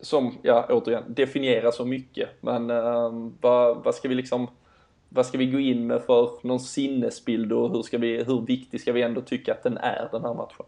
[0.00, 2.28] som, ja återigen, definiera så mycket.
[2.40, 4.48] Men uh, vad, vad ska vi liksom,
[5.08, 8.80] vad ska vi gå in med för någon sinnesbild och hur, ska vi, hur viktig
[8.80, 10.66] ska vi ändå tycka att den är den här matchen?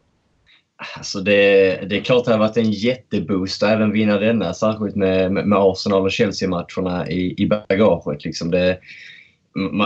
[0.96, 4.96] Alltså det, det är klart det har varit en jätteboost att även vinna denna, särskilt
[4.96, 8.24] med, med Arsenal och Chelsea-matcherna i, i bagaget.
[8.24, 8.78] Liksom det,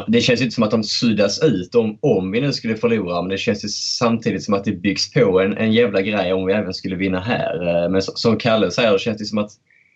[0.09, 3.30] det känns inte som att de suddas ut om, om vi nu skulle förlora men
[3.30, 6.52] det känns ju samtidigt som att det byggs på en, en jävla grej om vi
[6.52, 7.85] även skulle vinna här.
[7.85, 9.50] Eh, men som Kalle säger, det känns det som att,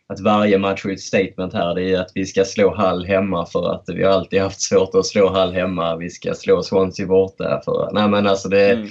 [0.08, 1.74] att varje match är ett statement här.
[1.74, 4.94] Det är att vi ska slå Hall hemma för att vi har alltid haft svårt
[4.94, 5.96] att slå Hall hemma.
[5.96, 7.60] Vi ska slå Swansea borta.
[7.64, 8.88] För, nej men alltså det, mm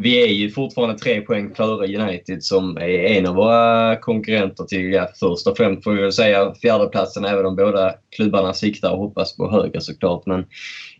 [0.00, 4.92] vi är ju fortfarande tre poäng före United som är en av våra konkurrenter till,
[4.92, 8.98] ja, först och främst får vi väl säga fjärdeplatsen även om båda klubbarna siktar och
[8.98, 10.26] hoppas på högre såklart.
[10.26, 10.46] Men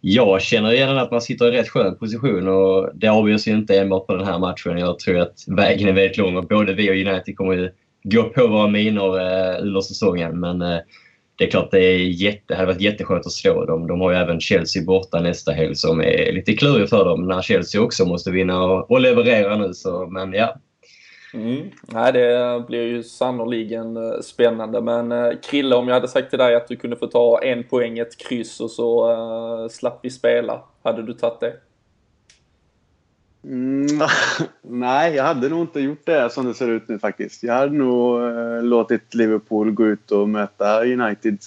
[0.00, 3.78] jag känner igen att man sitter i rätt skön position och det avgörs ju inte
[3.78, 4.78] enbart på den här matchen.
[4.78, 7.70] Jag tror att vägen är väldigt lång och både vi och United kommer ju
[8.02, 10.40] gå på våra minor eh, under säsongen.
[10.40, 10.78] Men eh,
[11.38, 13.86] det är klart det, är jätte, det hade varit jätteskönt att slå dem.
[13.86, 17.42] De har ju även Chelsea borta nästa helg som är lite klurig för dem när
[17.42, 19.74] Chelsea också måste vinna och, och leverera nu.
[19.74, 20.54] Så, men ja.
[21.34, 21.70] Mm.
[21.82, 24.80] Nej, det blir ju sannoliken eh, spännande.
[24.80, 27.64] Men eh, Krille, om jag hade sagt till dig att du kunde få ta en
[27.64, 30.62] poäng, ett kryss och så uh, slapp vi spela.
[30.82, 31.52] Hade du tagit det?
[33.48, 33.86] Mm,
[34.62, 37.42] nej, jag hade nog inte gjort det som det ser ut nu faktiskt.
[37.42, 41.38] Jag hade nog eh, låtit Liverpool gå ut och möta United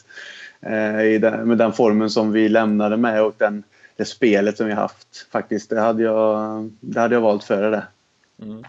[0.62, 3.64] eh, den, med den formen som vi lämnade med och den,
[3.96, 5.28] det spelet som vi haft.
[5.32, 7.84] Faktiskt, det hade jag, det hade jag valt före det.
[8.42, 8.64] Mm.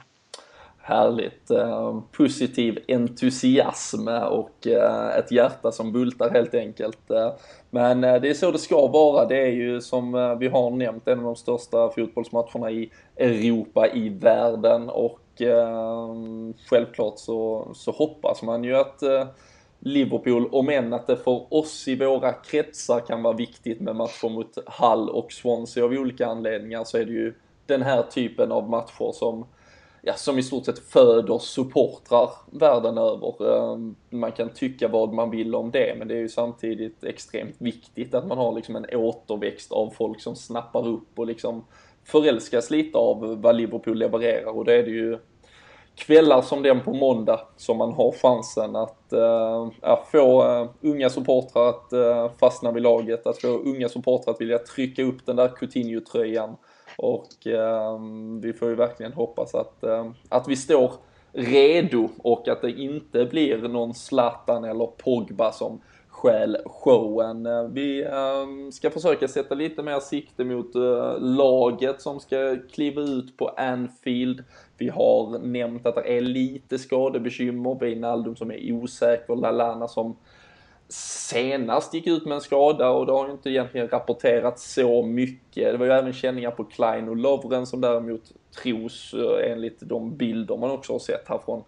[0.84, 1.50] Härligt.
[1.50, 7.10] Ehm, positiv entusiasm och eh, ett hjärta som bultar helt enkelt.
[7.10, 7.32] Eh,
[7.74, 9.26] men eh, det är så det ska vara.
[9.26, 13.88] Det är ju som eh, vi har nämnt en av de största fotbollsmatcherna i Europa,
[13.88, 16.14] i världen och eh,
[16.70, 19.02] självklart så, så hoppas man ju att
[19.78, 24.28] Liverpool, om än att det för oss i våra kretsar kan vara viktigt med matcher
[24.28, 27.34] mot Hull och Swansea av olika anledningar så är det ju
[27.66, 29.46] den här typen av matcher som
[30.02, 33.54] ja, som i stort sett föder supportrar världen över.
[33.54, 37.56] Ehm, man kan tycka vad man vill om det, men det är ju samtidigt extremt
[37.58, 41.64] viktigt att man har liksom en återväxt av folk som snappar upp och liksom
[42.04, 45.18] förälskas lite av vad Liverpool levererar och det är det ju
[45.94, 51.68] kvällar som den på måndag som man har chansen att äh, få äh, unga supportrar
[51.68, 55.48] att äh, fastna vid laget, att få unga supportrar att vilja trycka upp den där
[55.48, 56.56] Coutinho-tröjan
[56.96, 57.98] och eh,
[58.42, 60.92] vi får ju verkligen hoppas att, eh, att vi står
[61.32, 65.80] redo och att det inte blir någon Zlatan eller Pogba som
[66.22, 67.46] stjäl showen.
[67.46, 73.02] Eh, vi eh, ska försöka sätta lite mer sikte mot eh, laget som ska kliva
[73.02, 74.44] ut på Anfield.
[74.78, 80.16] Vi har nämnt att det är lite skadebekymmer, Wijnaldum som är osäker, Lalana som
[80.92, 85.72] senast gick ut med en skada och det har ju inte egentligen rapporterats så mycket.
[85.72, 88.32] Det var ju även känningar på Klein och Lovren som däremot
[88.62, 91.62] tros eh, enligt de bilder man också har sett här från,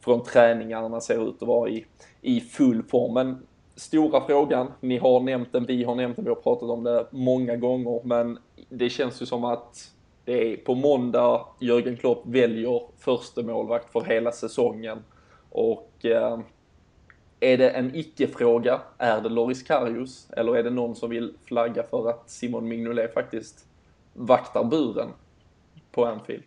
[0.00, 1.86] från träningarna ser ut att vara i,
[2.20, 3.14] i full form.
[3.14, 3.46] Men
[3.76, 7.06] stora frågan, ni har nämnt den, vi har nämnt den, vi har pratat om det
[7.10, 8.38] många gånger, men
[8.68, 9.90] det känns ju som att
[10.24, 14.98] det är på måndag Jörgen Klopp väljer första målvakt för hela säsongen
[15.50, 16.38] och eh,
[17.40, 18.80] är det en icke-fråga?
[18.98, 20.30] Är det Loris Karius?
[20.30, 23.66] Eller är det någon som vill flagga för att Simon Mignolet faktiskt
[24.12, 25.08] vaktar buren
[25.90, 26.44] på Anfield?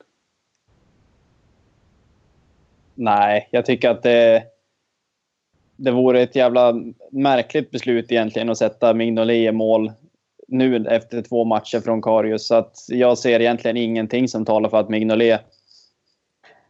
[2.96, 4.44] Nej, jag tycker att det,
[5.76, 6.74] det vore ett jävla
[7.12, 9.92] märkligt beslut egentligen att sätta Mignolet i mål
[10.48, 12.48] nu efter två matcher från Karius.
[12.48, 15.42] Så att jag ser egentligen ingenting som talar för att Mignolet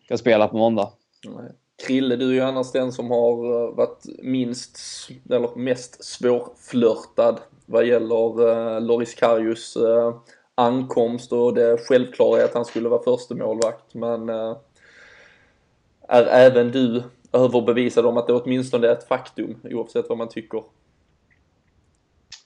[0.05, 0.91] ska spela på måndag.
[1.25, 1.51] Nej.
[1.87, 4.79] Krille, du är ju annars den som har eh, varit minst,
[5.29, 10.15] eller mest svårflörtad vad gäller uh, Loris Karius uh,
[10.55, 14.57] ankomst och det självklara är att han skulle vara första målvakt men uh,
[16.07, 17.03] är även du
[17.33, 20.63] överbevisad om att det åtminstone är ett faktum oavsett vad man tycker?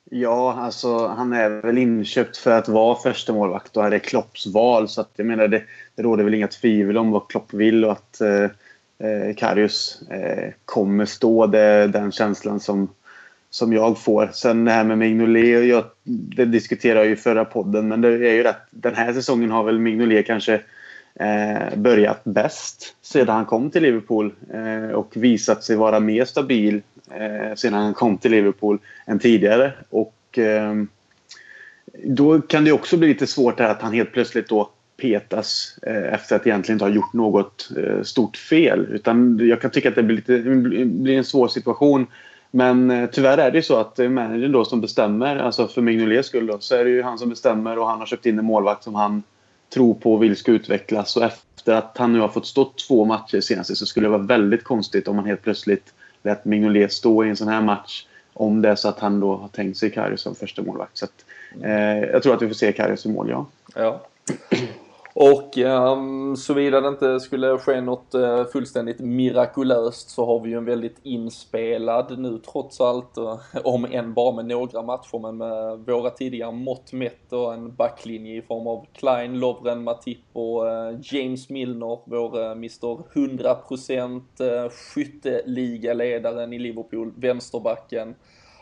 [0.03, 4.87] Ja, alltså han är väl inköpt för att vara första målvakt och är Klopps val
[4.87, 5.63] så att jag menar det,
[5.95, 8.49] det råder väl inga tvivel om vad Klopp vill och att eh,
[9.03, 11.47] eh, Karius eh, kommer stå.
[11.47, 12.89] Det den känslan som,
[13.49, 14.29] som jag får.
[14.33, 18.07] Sen det här med Mignolet, jag, det diskuterade jag ju i förra podden men det
[18.07, 18.61] är ju rätt.
[18.71, 20.61] Den här säsongen har väl Mignolet kanske
[21.15, 26.81] eh, börjat bäst sedan han kom till Liverpool eh, och visat sig vara mer stabil
[27.11, 29.73] eh, sedan han kom till Liverpool än tidigare.
[29.89, 30.73] Och eh,
[32.03, 34.69] då kan det också bli lite svårt att han helt plötsligt då
[35.03, 38.87] petas eh, efter att egentligen inte ha gjort något eh, stort fel.
[38.91, 40.39] Utan jag kan tycka att det blir, lite,
[40.85, 42.07] blir en svår situation.
[42.51, 45.35] Men eh, tyvärr är det så att det är managern då som bestämmer.
[45.35, 48.05] Alltså för Mignolets skull då, så är det ju han som bestämmer och han har
[48.05, 49.23] köpt in en målvakt som han
[49.73, 51.17] tror på och vill ska utvecklas.
[51.17, 54.21] Och efter att han nu har fått stå två matcher senast så skulle det vara
[54.21, 55.93] väldigt konstigt om man helt plötsligt
[56.23, 58.05] lät Mignolet stå i en sån här match.
[58.33, 60.97] Om det är så att han då har tänkt sig Karius som första målvakt.
[60.97, 61.25] Så att,
[61.63, 63.45] eh, jag tror att vi får se Karius i mål, ja.
[63.75, 64.01] Ja.
[65.15, 70.57] Och um, såvida det inte skulle ske något uh, fullständigt mirakulöst så har vi ju
[70.57, 75.79] en väldigt inspelad nu trots allt, uh, om än bara med några matcher, men med
[75.79, 80.99] våra tidigare mått mätt och en backlinje i form av Klein, Lovren, Matip och uh,
[81.01, 88.15] James Milner, vår uh, Mr 100% uh, skytteligaledaren i Liverpool, vänsterbacken.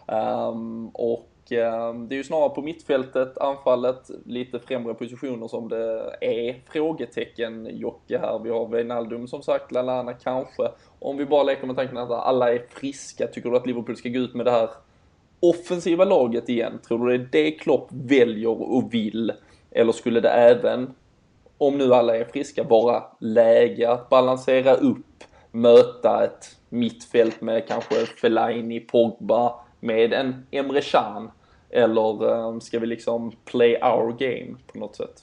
[0.07, 6.15] Um, och Ehm, det är ju snarare på mittfältet, anfallet, lite främre positioner som det
[6.21, 8.39] är frågetecken Jocke här.
[8.39, 10.71] Vi har Wijnaldum som sagt, Lalana kanske.
[10.99, 14.09] Om vi bara leker med tanken att alla är friska, tycker du att Liverpool ska
[14.09, 14.69] gå ut med det här
[15.39, 16.79] offensiva laget igen?
[16.87, 19.33] Tror du det är det Klopp väljer och vill?
[19.71, 20.93] Eller skulle det även,
[21.57, 27.95] om nu alla är friska, vara läge att balansera upp, möta ett mittfält med kanske
[27.95, 31.31] Fellaini, Pogba, med en Emre Can
[31.73, 35.13] eller ehm, ska vi liksom play our game på något sätt?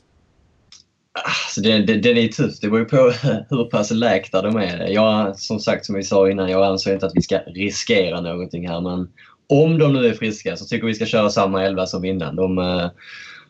[1.24, 2.62] Alltså det, det, det är tufft.
[2.62, 2.96] Det beror på
[3.56, 4.88] hur pass läkta de är.
[4.88, 8.68] Jag, som sagt, som vi sa innan, jag anser inte att vi ska riskera någonting
[8.68, 8.80] här.
[8.80, 9.08] Men
[9.48, 12.36] om de nu är friska så tycker vi ska köra samma elva som innan.
[12.36, 12.90] De uh,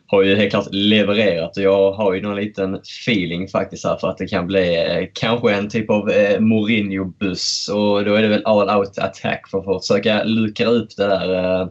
[0.07, 4.07] har ju helt klart levererat och jag har ju någon liten feeling faktiskt här för
[4.07, 8.27] att det kan bli uh, kanske en typ av uh, Mourinho-buss och då är det
[8.27, 11.67] väl all out attack för att försöka luckra upp det där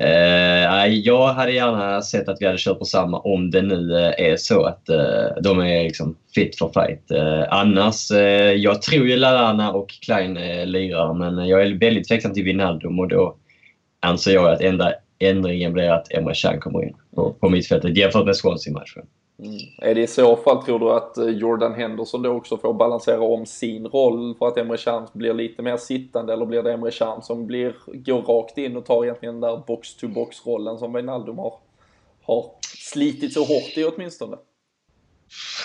[0.00, 4.26] Eh, jag hade gärna sett att vi hade kört på samma om det nu eh,
[4.30, 7.10] är så att eh, de är liksom fit for fight.
[7.10, 10.34] Eh, annars, eh, jag tror ju Lallana och Klein
[10.64, 13.36] lirar men jag är väldigt tveksam till Wijnaldum och då
[14.00, 18.26] anser jag att enda ändringen blir att Emre Can kommer in på, på mittfältet jämfört
[18.26, 19.06] med Swansea-matchen.
[19.38, 19.58] Mm.
[19.78, 23.20] Är det i så fall, tror du att eh, Jordan Henderson då också får balansera
[23.20, 26.90] om sin roll för att Emre Can blir lite mer sittande eller blir det Emre
[26.90, 31.54] Can som blir, går rakt in och tar egentligen den där box-to-box-rollen som Wijnaldum har,
[32.22, 32.46] har
[32.78, 34.36] slitit så hårt i åtminstone?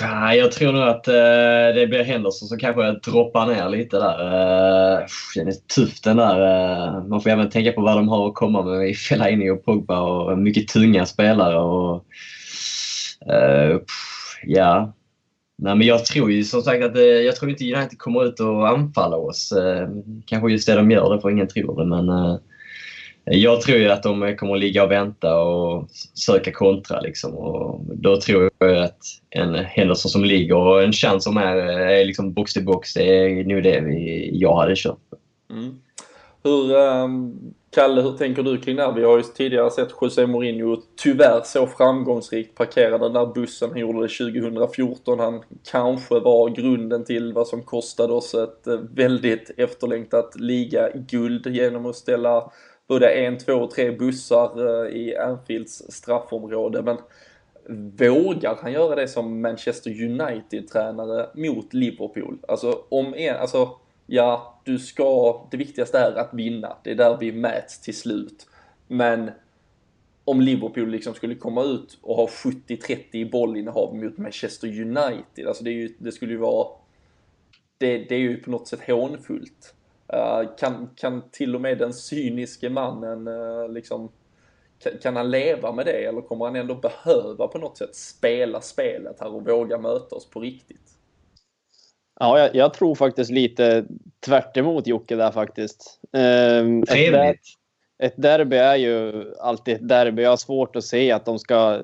[0.02, 4.20] Ja, jag tror nog att eh, det blir Henderson som kanske droppar ner lite där.
[4.20, 5.06] Eh,
[5.36, 6.42] den är tuff den där.
[6.42, 9.66] Eh, man får även tänka på vad de har att komma med i Fellaini och
[9.66, 11.60] Pogba och mycket tunga spelare.
[11.60, 12.06] Och,
[13.28, 13.80] Uh,
[14.44, 14.94] ja.
[15.58, 18.40] Nej, men jag tror ju som sagt att uh, jag tror inte United kommer ut
[18.40, 19.54] och anfalla oss.
[19.58, 19.88] Uh,
[20.26, 21.86] kanske just det de gör, det får ingen tro det.
[21.86, 22.40] Men
[23.32, 27.02] jag tror ju att de kommer att ligga och vänta och söka kontra.
[27.02, 27.34] Liksom.
[27.34, 29.00] Och då tror jag att
[29.30, 33.18] en Henderson som ligger och en chans som är, är liksom box till box, det
[33.18, 35.02] är nog det vi, jag hade köpt.
[35.52, 35.80] Mm.
[36.44, 38.92] Hur, um, Kalle, hur tänker du kring det här?
[38.92, 43.70] Vi har ju tidigare sett José Mourinho tyvärr så framgångsrikt parkera den där bussen.
[43.70, 45.20] Han gjorde det 2014.
[45.20, 51.86] Han kanske var grunden till vad som kostade oss ett eh, väldigt efterlängtat ligaguld genom
[51.86, 52.52] att ställa
[52.88, 56.82] både en, två och tre bussar eh, i Anfields straffområde.
[56.82, 56.98] Men
[57.98, 62.38] vågar han göra det som Manchester United-tränare mot Liverpool?
[62.48, 63.70] Alltså, om en, alltså
[64.10, 66.78] ja, du ska, det viktigaste är att vinna.
[66.84, 68.48] Det är där vi mäts till slut.
[68.88, 69.32] Men
[70.26, 75.64] om Liverpool liksom skulle komma ut och ha 70-30 i bollinnehav mot Manchester United, alltså
[75.64, 76.68] det, är ju, det skulle ju vara,
[77.78, 79.74] det, det är ju på något sätt hånfullt.
[80.14, 84.12] Uh, kan, kan till och med den cyniske mannen uh, liksom,
[84.80, 88.62] kan, kan, han leva med det eller kommer han ändå behöva på något sätt spela
[88.62, 90.99] spelet här och våga möta oss på riktigt?
[92.20, 93.86] Ja, jag, jag, tror faktiskt lite
[94.26, 96.00] tvärt emot Jocke där faktiskt.
[96.90, 97.40] Trevligt.
[97.98, 100.22] Ett, ett derby är ju alltid ett derby.
[100.22, 101.82] Jag har svårt att se att de ska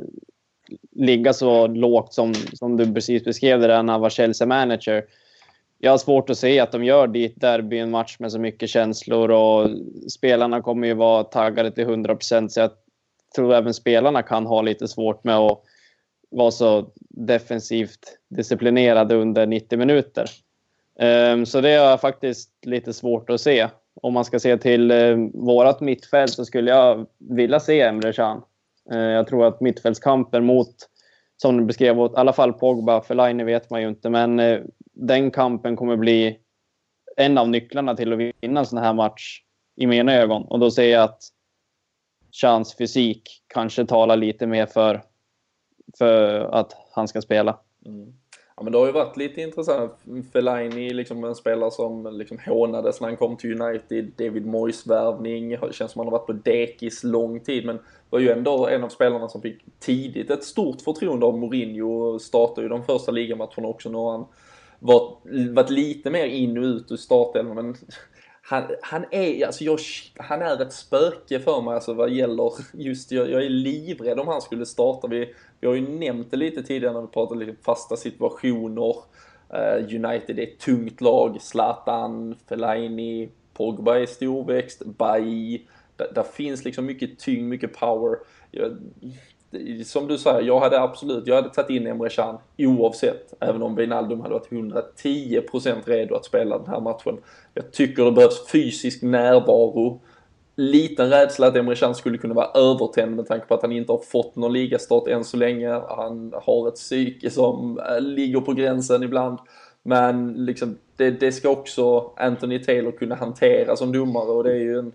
[0.91, 5.05] ligga så lågt som, som du precis beskrev det där när han var Chelsea-manager.
[5.77, 8.69] Jag har svårt att se att de gör dit derby en match med så mycket
[8.69, 9.69] känslor och
[10.11, 12.71] spelarna kommer ju vara taggade till 100 procent så jag
[13.35, 15.63] tror även spelarna kan ha lite svårt med att
[16.31, 20.25] vara så defensivt disciplinerade under 90 minuter.
[20.99, 23.67] Ehm, så det är jag faktiskt lite svårt att se.
[24.01, 28.41] Om man ska se till eh, vårt mittfält så skulle jag vilja se Emre Can.
[28.91, 30.75] Ehm, jag tror att mittfältskampen mot,
[31.37, 34.59] som du beskrev, i alla fall Pogba, Fellaini vet man ju inte, men eh,
[34.93, 36.39] den kampen kommer bli
[37.17, 39.41] en av nycklarna till att vinna en sån här match
[39.75, 40.43] i mina ögon.
[40.43, 41.19] Och då ser jag att
[42.41, 45.01] Chans fysik kanske talar lite mer för
[45.97, 47.59] för att han ska spela.
[47.85, 48.13] Mm.
[48.57, 49.91] Ja men det har ju varit lite intressant.
[50.33, 54.11] Fellaini liksom en spelare som liksom hånades när han kom till United.
[54.17, 55.49] David Moyes värvning.
[55.49, 57.79] det Känns som han har varit på dekis lång tid men
[58.09, 62.19] var ju ändå en av spelarna som fick tidigt ett stort förtroende av Mourinho.
[62.19, 63.89] Startade ju de första ligamatcherna också.
[63.89, 64.25] Nu har han
[64.79, 65.17] varit,
[65.53, 67.75] varit lite mer in och ut ur startelvan men
[68.47, 69.79] han, han, är, alltså jag,
[70.17, 74.27] han är ett spöke för mig alltså vad gäller just, jag, jag är livrädd om
[74.27, 75.07] han skulle starta.
[75.07, 78.95] Vi, vi har ju nämnt det lite tidigare när vi pratade lite fasta situationer.
[79.53, 85.61] Uh, United är ett tungt lag, Zlatan, Fellaini, Pogba är storväxt, Bailly.
[85.95, 88.17] Där, där finns liksom mycket tyngd, mycket power.
[88.51, 88.77] Jag,
[89.85, 93.33] som du säger, jag hade absolut, jag hade tagit in Emre Can oavsett.
[93.39, 97.17] Även om Wijnaldum hade varit 110% redo att spela den här matchen.
[97.53, 100.01] Jag tycker det behövs fysisk närvaro.
[100.55, 103.91] Liten rädsla att Emre Can skulle kunna vara övertänd med tanke på att han inte
[103.91, 105.69] har fått någon ligastart än så länge.
[105.69, 109.39] Han har ett psyke som eh, ligger på gränsen ibland.
[109.83, 114.59] Men liksom, det, det ska också Anthony Taylor kunna hantera som domare och det är
[114.59, 114.91] ju en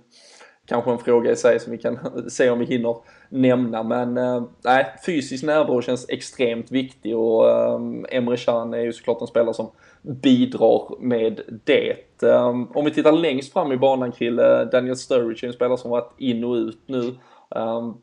[0.70, 1.98] kanske en fråga i sig som vi kan
[2.30, 2.96] se om vi hinner
[3.28, 3.82] nämna.
[3.82, 9.20] Men äh, nej, fysisk närvaro känns extremt viktig och äh, Emre Can är ju såklart
[9.20, 9.70] en spelare som
[10.02, 12.22] bidrar med det.
[12.22, 15.90] Äh, om vi tittar längst fram i banan Krille, Daniel Sturridge är en spelare som
[15.90, 17.14] varit in och ut nu.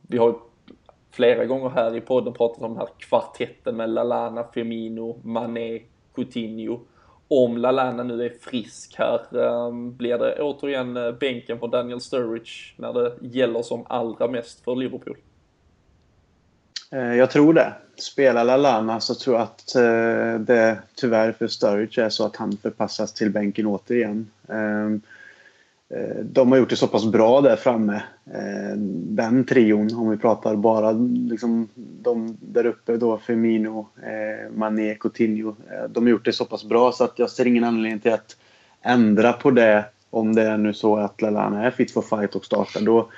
[0.07, 0.35] vi har
[1.11, 5.81] flera gånger här i podden pratat om den här kvartetten med Lalana, Firmino, Mané,
[6.15, 6.79] Coutinho.
[7.27, 12.51] Om Lalana nu är frisk här, ehm, blir det återigen eh, bänken för Daniel Sturridge
[12.75, 15.17] när det gäller som allra mest för Liverpool?
[16.91, 17.73] Eh, jag tror det.
[17.97, 22.57] Spelar Lalana så tror jag att eh, det tyvärr för Sturridge är så att han
[22.57, 24.31] förpassas till bänken återigen.
[24.49, 25.01] Ehm,
[25.89, 27.95] Eh, de har gjort det så pass bra där framme.
[28.25, 30.91] Eh, den trion, om vi pratar bara
[31.29, 35.55] liksom de där uppe då, Firmino, eh, Mané, Coutinho.
[35.89, 38.35] De har gjort det så pass bra så att jag ser ingen anledning till att
[38.81, 42.45] ändra på det om det är nu så att Lallana är fit for fight och
[42.45, 42.81] startar.
[42.81, 43.09] Då,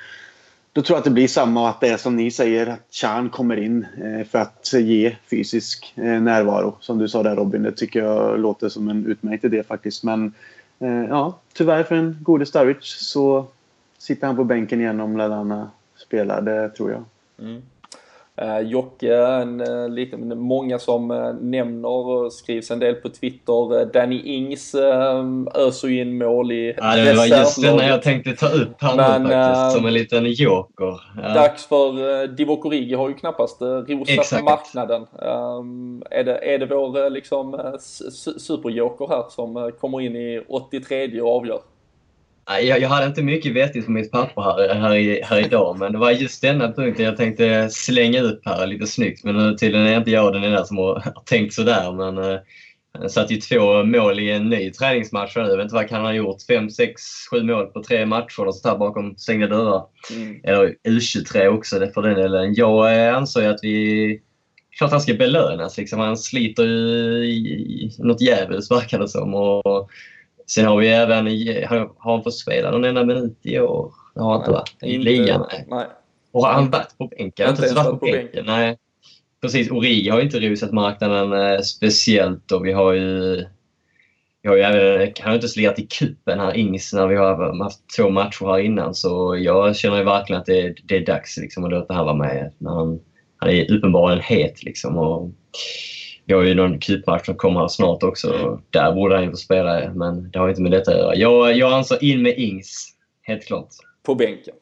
[0.73, 3.29] då tror jag att det blir samma att det är som ni säger att Chan
[3.29, 3.85] kommer in
[4.31, 6.77] för att ge fysisk närvaro.
[6.79, 10.03] Som du sa där Robin, det tycker jag låter som en utmärkt idé faktiskt.
[10.03, 10.33] Men
[10.79, 13.45] Eh, ja, tyvärr för den gode Sturridge så
[13.97, 17.03] sitter han på bänken igen om Lallana spelar, det tror jag.
[17.39, 17.61] Mm.
[18.41, 23.85] Uh, Jocke, en, uh, lite, många som uh, nämner och skrivs en del på Twitter.
[23.93, 24.75] Danny Ings
[25.55, 29.23] öser in mål i Ja, det var just den jag tänkte ta upp här Men,
[29.23, 31.01] nu faktiskt, som en liten joker.
[31.23, 31.33] Ja.
[31.33, 34.43] Dags för Divock Origi har ju knappast rosat Exakt.
[34.43, 35.05] marknaden.
[36.11, 37.75] Är, det, är det vår liksom,
[38.37, 41.59] superjoker här som kommer in i 83 och avgör?
[42.49, 45.97] Jag, jag hade inte mycket vettigt på mitt papper här, här, här idag, men det
[45.97, 49.23] var just denna punkten jag tänkte slänga ut här lite snyggt.
[49.23, 51.91] Men tydligen är inte jag den enda som har tänkt sådär.
[51.91, 52.39] Men eh,
[52.91, 55.41] han satte ju två mål i en ny träningsmatch nu.
[55.41, 56.41] Jag vet inte vad kan han ha gjort?
[56.47, 59.83] Fem, sex, sju mål på tre matcher och sånt bakom stängda dörrar.
[60.15, 60.39] Mm.
[60.43, 62.53] Eller U23 också för den delen.
[62.53, 64.21] Jag eh, anser att vi
[64.77, 65.77] klart han ska belönas.
[65.77, 65.99] Liksom.
[65.99, 69.33] Han sliter ju i, i något djävulskt verkar det som.
[69.33, 69.89] Och
[70.49, 71.25] Sen har vi även,
[71.67, 73.93] har han fått spela någon enda minut i år?
[74.15, 75.45] Det har han inte varit i ligan.
[75.51, 75.65] Nej.
[75.67, 75.85] nej.
[76.31, 77.49] Och har han varit på bänken?
[77.49, 78.45] Inte ens varit på, bänken.
[78.45, 78.77] Nej.
[79.41, 83.45] Precis, Origi har ju inte rusat marknaden eh, speciellt och vi har ju
[84.41, 87.63] vi har ju även, han har inte slirat i kuppen här Ings när vi har
[87.63, 91.37] haft två matcher här innan så jag känner ju verkligen att det, det är dags
[91.37, 92.53] liksom, att låta han vara med.
[92.57, 92.99] När han,
[93.37, 94.97] han är uppenbarligen het liksom.
[94.97, 95.31] Och,
[96.29, 98.61] vi har ju någon cupmatch som kommer här snart också.
[98.69, 101.15] Där borde han ju få spela, men det har inte med detta att göra.
[101.15, 102.87] Jag, jag anser in med Ings.
[103.21, 103.67] Helt klart.
[104.03, 104.53] På bänken?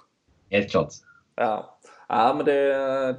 [0.52, 0.90] Helt klart.
[1.36, 1.80] Ja.
[2.10, 2.54] Ja, men det,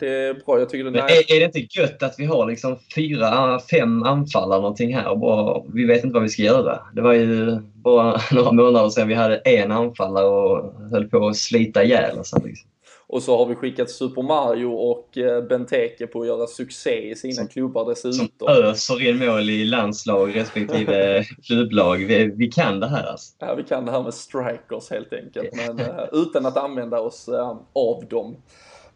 [0.01, 0.59] det är bra.
[0.59, 4.03] Jag tycker det är, är, är det inte gött att vi har liksom fyra, fem
[4.03, 6.81] anfallare någonting här och bara, vi vet inte vad vi ska göra?
[6.95, 11.37] Det var ju bara några månader sedan vi hade en anfallare och höll på att
[11.37, 12.35] slita ihjäl oss.
[12.45, 12.69] Liksom.
[13.09, 17.17] Och så har vi skickat Super Mario och eh, Benteke på att göra succé i
[17.17, 18.29] sina som, klubbar dessutom.
[18.39, 21.97] Som öser in mål i landslag respektive klubblag.
[21.97, 23.35] Vi, vi, kan det här alltså.
[23.39, 25.49] Ja, vi kan det här med strikers helt enkelt.
[25.55, 27.29] Men uh, utan att använda oss
[27.73, 28.37] av dem.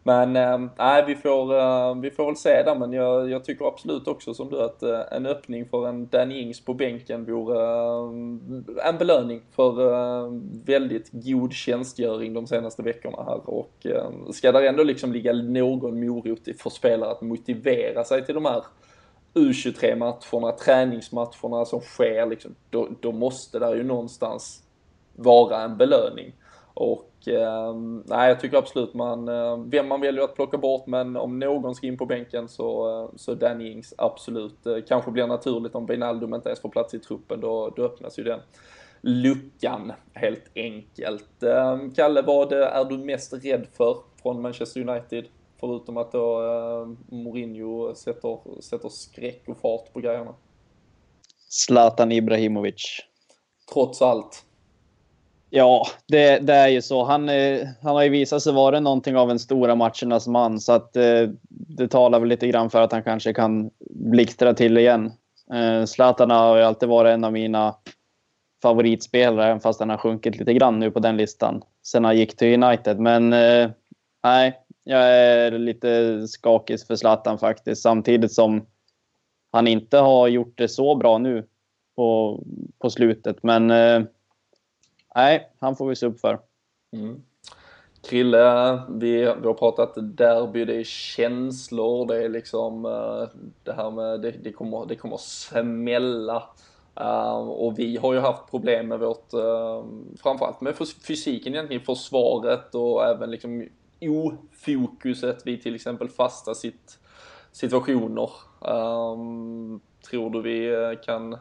[0.05, 3.43] Men eh, nej, äh, vi, får, äh, vi får väl se där, men jag, jag
[3.43, 7.25] tycker absolut också som du att äh, en öppning för en Danny Ings på bänken
[7.25, 9.73] vore äh, en belöning för
[10.65, 13.87] väldigt god tjänstgöring de senaste veckorna här och
[14.33, 18.63] ska där ändå liksom ligga någon morot för spelare att motivera sig till de här
[19.33, 24.63] U23-matcherna, träningsmatcherna som sker liksom, då, då måste där ju någonstans
[25.15, 26.33] vara en belöning.
[26.73, 27.12] Och
[28.05, 31.75] nej, jag tycker absolut man, eh, vem man väljer att plocka bort, men om någon
[31.75, 34.65] ska in på bänken så, eh, så Danny Ings absolut.
[34.65, 38.19] Eh, kanske blir naturligt om Wijnaldum inte ens får plats i truppen, då, då öppnas
[38.19, 38.39] ju den
[39.01, 41.43] luckan helt enkelt.
[41.43, 45.25] Eh, Kalle, vad är du mest rädd för från Manchester United?
[45.59, 50.35] Förutom att då eh, Mourinho sätter, sätter skräck och fart på grejerna.
[51.49, 52.99] Zlatan Ibrahimovic.
[53.73, 54.45] Trots allt.
[55.55, 57.03] Ja, det, det, är ju så.
[57.03, 60.73] Han, eh, han har ju visat sig vara någonting av en stora matchernas man så
[60.73, 65.11] att eh, det talar väl lite grann för att han kanske kan blixtra till igen.
[65.53, 67.75] Eh, Zlatan har ju alltid varit en av mina
[68.61, 72.37] favoritspelare, även fast han har sjunkit lite grann nu på den listan sen han gick
[72.37, 72.99] till United.
[72.99, 73.69] Men eh,
[74.23, 78.65] nej, jag är lite skakig för Zlatan faktiskt, samtidigt som
[79.51, 81.47] han inte har gjort det så bra nu
[81.95, 82.39] på,
[82.79, 83.43] på slutet.
[83.43, 84.01] Men eh,
[85.15, 86.39] nej, han får vi se upp för.
[86.93, 87.23] Mm.
[88.09, 93.91] Krille, vi, vi har pratat derby, det är känslor, det är liksom eh, det här
[93.91, 96.43] med, det, det, kommer, det kommer smälla.
[97.01, 99.85] Uh, och vi har ju haft problem med vårt, uh,
[100.17, 100.75] framförallt med
[101.07, 103.67] fysiken egentligen, försvaret och även liksom
[104.01, 106.99] ofokuset vid till exempel fasta sit
[107.51, 108.29] situationer.
[108.59, 111.37] Um, tror du vi kan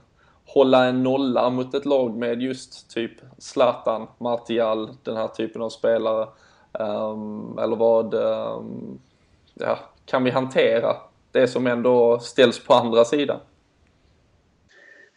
[0.55, 5.71] hålla en nolla mot ett lag med just typ Zlatan, Martial, den här typen av
[5.71, 6.29] spelare.
[6.73, 8.99] Um, eller vad, um,
[9.55, 10.97] ja, kan vi hantera
[11.33, 13.39] det som ändå ställs på andra sidan?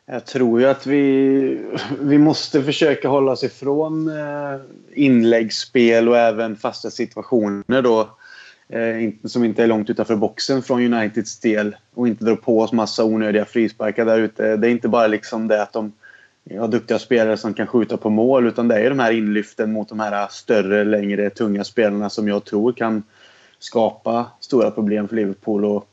[0.06, 4.60] Jag tror ju att vi, vi måste försöka hålla oss ifrån eh,
[4.94, 8.10] inläggsspel och även fasta situationer då.
[8.70, 11.76] Eh, som inte är långt utanför boxen från Uniteds del.
[11.94, 14.56] Och inte drar på oss massa onödiga frisparkar där ute.
[14.56, 15.92] Det är inte bara liksom det att de
[16.58, 18.48] har duktiga spelare som kan skjuta på mål.
[18.48, 22.46] Utan det är de här inlyften mot de här större, längre, tunga spelarna som jag
[22.46, 23.04] tror kan
[23.60, 25.66] skapa stora problem för Liverpool.
[25.66, 25.90] Och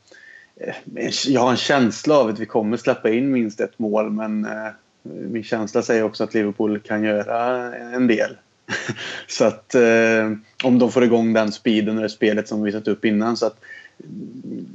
[0.55, 4.45] Eh, jag har en känsla av att vi kommer släppa in minst ett mål men
[4.45, 4.71] eh,
[5.03, 8.37] min känsla säger också att Liverpool kan göra en del.
[9.27, 10.31] så att eh,
[10.63, 13.45] om de får igång den speeden och det spelet som vi satt upp innan så
[13.45, 13.59] att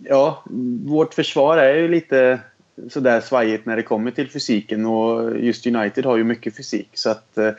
[0.04, 0.44] ja,
[0.84, 2.40] vårt försvar är ju lite
[2.90, 7.10] sådär svajigt när det kommer till fysiken och just United har ju mycket fysik så
[7.10, 7.50] att eh,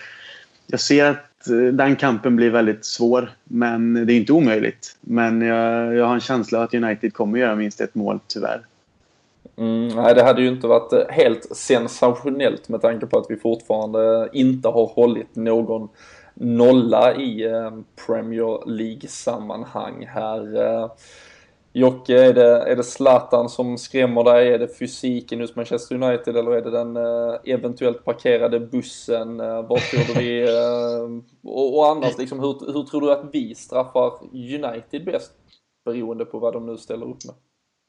[0.72, 3.32] jag ser att eh, den kampen blir väldigt svår.
[3.44, 4.98] Men det är inte omöjligt.
[5.02, 8.66] Men jag, jag har en känsla att United kommer göra minst ett mål, tyvärr.
[9.58, 13.36] Mm, nej, det hade ju inte varit eh, helt sensationellt med tanke på att vi
[13.36, 15.90] fortfarande inte har hållit någon
[16.40, 17.72] nolla i eh,
[18.08, 20.90] Premier League-sammanhang här.
[21.74, 24.54] Jocke, är det, är det Zlatan som skrämmer dig?
[24.54, 29.38] Är det fysiken hos Manchester United eller är det den uh, eventuellt parkerade bussen?
[29.38, 30.48] Vad tror vi...
[31.44, 35.32] Och, och annars, liksom, hur, hur tror du att vi straffar United bäst?
[35.86, 37.36] Beroende på vad de nu ställer upp med.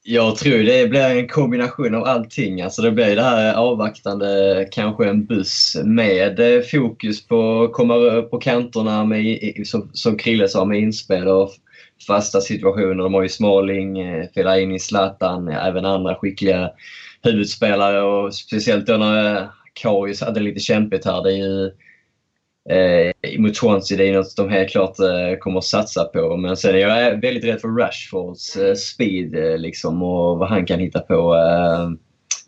[0.03, 2.61] Jag tror det blir en kombination av allting.
[2.61, 8.21] Alltså det blir det här avvaktande, kanske en buss med eh, fokus på att komma
[8.21, 11.49] på kanterna med, som, som Krille sa, med inspel och
[12.07, 13.03] fasta situationer.
[13.03, 16.71] De har ju Smalling, eh, Fellaini, Zlatan, eh, även andra skickliga
[17.23, 21.23] huvudspelare och speciellt då när Karius hade lite kämpigt här.
[21.23, 21.71] Det är ju
[22.69, 26.37] eh, mot Swansea, det är något de helt klart eh, kommer att satsa på.
[26.37, 30.49] Men sen är jag eh, väldigt rädd för Rashfords eh, speed eh, liksom och vad
[30.49, 31.35] han kan hitta på.
[31.35, 31.89] Eh,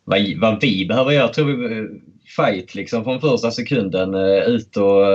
[0.04, 1.86] vad, vad vi behöver göra, tror vi, eh,
[2.36, 4.14] fight liksom från första sekunden.
[4.14, 5.06] Eh, ut och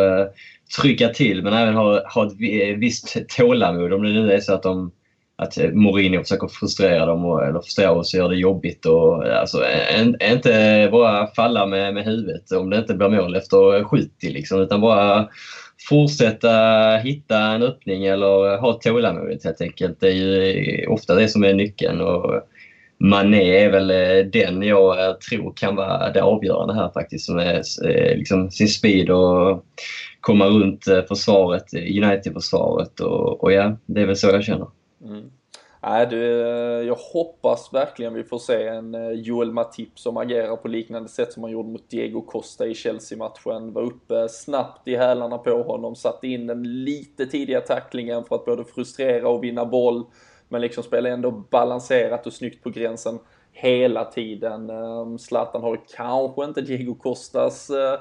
[0.80, 2.32] trycka till men även ha, ha ett
[2.78, 4.92] visst tålamod om det nu är så att de
[5.38, 8.86] att eh, Mourinho försöker frustrera dem och, eller frustrera oss och göra det jobbigt.
[8.86, 13.36] Och, eh, alltså, eh, inte bara falla med, med huvudet om det inte blir mål
[13.36, 15.28] efter 70 liksom, utan bara
[15.88, 16.50] fortsätta
[16.96, 20.00] hitta en öppning eller ha tålamodet helt enkelt.
[20.00, 22.00] Det är ju ofta det som är nyckeln.
[22.00, 22.42] Och
[23.00, 23.88] Mané är väl
[24.30, 27.28] den jag tror kan vara det avgörande här faktiskt.
[27.28, 27.64] Med
[28.14, 29.64] liksom sin speed och
[30.20, 34.77] komma runt försvaret, United-försvaret och, och, ja, det är väl så jag känner.
[35.02, 35.30] Mm.
[35.82, 40.56] Nej, du, eh, jag hoppas verkligen vi får se en eh, Joel Matip som agerar
[40.56, 43.72] på liknande sätt som han gjorde mot Diego Costa i Chelsea-matchen.
[43.72, 48.44] Var uppe snabbt i hälarna på honom, satte in den lite tidiga tacklingen för att
[48.44, 50.04] både frustrera och vinna boll.
[50.48, 53.18] Men liksom spelade ändå balanserat och snyggt på gränsen
[53.52, 54.70] hela tiden.
[54.70, 57.98] Ehm, Zlatan har kanske inte Diego Costas eh,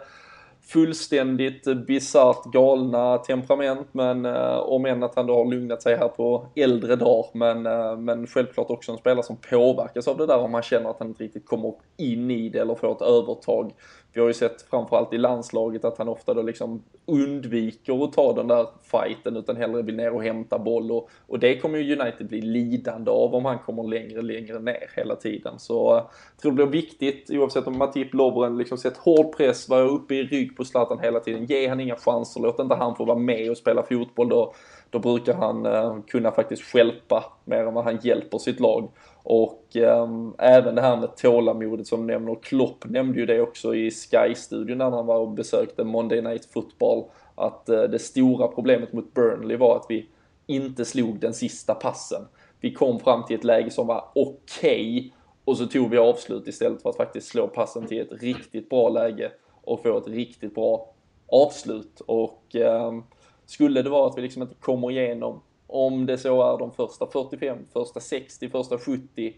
[0.68, 6.08] fullständigt bisarrt galna temperament men eh, om än att han då har lugnat sig här
[6.08, 10.38] på äldre dagar men, eh, men självklart också en spelare som påverkas av det där
[10.38, 13.72] om man känner att han inte riktigt kommer in i det eller får ett övertag.
[14.18, 18.34] Vi har ju sett framförallt i landslaget att han ofta då liksom undviker att ta
[18.34, 22.00] den där fighten utan hellre vill ner och hämta boll och, och det kommer ju
[22.00, 25.60] United bli lidande av om han kommer längre, längre ner hela tiden.
[25.60, 26.04] Så eh,
[26.36, 30.16] jag tror det blir viktigt oavsett om Matip Lovren liksom sett hård press, vara uppe
[30.16, 31.46] i rygg på Zlatan hela tiden.
[31.46, 34.54] Ge han inga chanser, låt inte han få vara med och spela fotboll då.
[34.90, 38.90] Då brukar han eh, kunna faktiskt skälpa mer än vad han hjälper sitt lag.
[39.30, 43.92] Och um, även det här med tålamodet som nämner, Klopp nämnde ju det också i
[43.92, 47.04] Sky-studion när han var och besökte Monday Night Football,
[47.36, 50.10] att uh, det stora problemet mot Burnley var att vi
[50.46, 52.22] inte slog den sista passen.
[52.60, 55.12] Vi kom fram till ett läge som var okej okay,
[55.46, 58.90] och så tog vi avslut istället för att faktiskt slå passen till ett riktigt bra
[58.90, 59.32] läge
[59.64, 60.94] och få ett riktigt bra
[61.28, 62.02] avslut.
[62.06, 63.04] Och um,
[63.46, 67.08] skulle det vara att vi liksom inte kommer igenom om det så är de första
[67.08, 69.34] 45, första 60, första 70.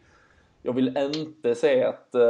[0.61, 2.21] Jag vill inte se att, uh,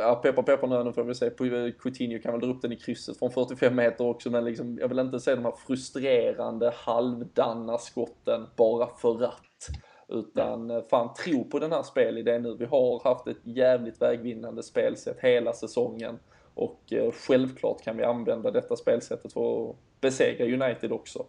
[0.00, 1.30] ja peppar peppar nu, nu får vi se,
[1.78, 4.88] Coutinho kan väl dra upp den i krysset från 45 meter också, men liksom, jag
[4.88, 9.68] vill inte se de här frustrerande halvdanna skotten bara för att.
[10.08, 12.56] Utan eh, fan tro på den här spelidén nu.
[12.58, 16.18] Vi har haft ett jävligt vägvinnande spelsätt hela säsongen.
[16.54, 21.26] Och uh, självklart kan vi använda detta spelsättet för att besegra United också.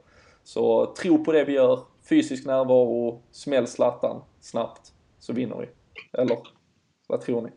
[0.47, 1.79] Så tro på det vi gör,
[2.09, 4.81] fysisk närvaro, smäll Zlatan snabbt,
[5.19, 5.67] så vinner vi.
[6.21, 6.37] Eller
[7.07, 7.49] vad tror ni?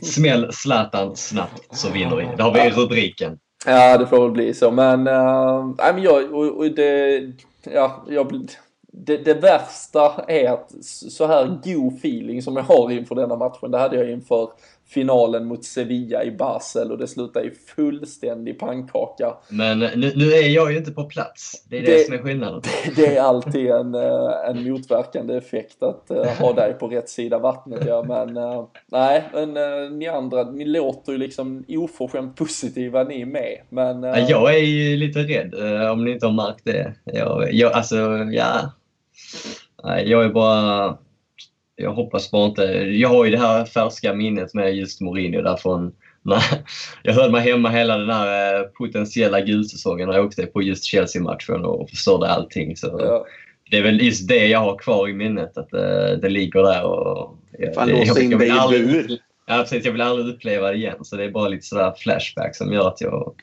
[0.06, 2.28] smäll Zlatan snabbt så vinner vi.
[2.36, 3.38] Det har vi i rubriken.
[3.66, 4.70] Ja, det får väl bli så.
[4.70, 8.48] Men, äh, men jag, och, och det, ja, jag,
[8.92, 13.70] det, det, värsta är att så här god feeling som jag har inför denna matchen,
[13.70, 14.50] det hade jag inför
[14.88, 19.34] finalen mot Sevilla i Basel och det slutade i fullständig pannkaka.
[19.48, 21.64] Men nu, nu är jag ju inte på plats.
[21.68, 22.62] Det är det, det som är skillnaden.
[22.62, 27.08] Det, det, är alltid en, eh, en motverkande effekt att uh, ha dig på rätt
[27.08, 27.82] sida vattnet.
[27.86, 28.04] Ja.
[28.08, 33.58] Men uh, nej, men, uh, ni andra, ni låter ju liksom oförskämt positiva ni med.
[33.68, 35.54] Men, jag är ju lite rädd
[35.92, 36.94] om ni inte har märkt det.
[37.04, 37.96] Jag, jag, alltså,
[38.32, 38.72] ja.
[40.04, 40.98] Jag är bara
[41.78, 42.62] jag hoppas bara inte...
[42.62, 46.42] Jag har ju det här färska minnet med just Mourinho därifrån när
[47.02, 50.84] jag höll mig hemma hela den här eh, potentiella gulsäsongen när jag åkte på just
[50.84, 52.76] Chelsea-matchen och förstörde allting.
[52.76, 53.26] Så ja.
[53.70, 56.62] Det är väl just det jag har kvar i minnet, att det, eh, det ligger
[56.62, 57.38] där och...
[57.74, 59.18] Fan, låsa in dig i bur.
[59.46, 59.84] Ja, precis.
[59.84, 61.04] Jag vill aldrig uppleva det igen.
[61.04, 63.34] Så det är bara lite sådär flashback som gör att jag...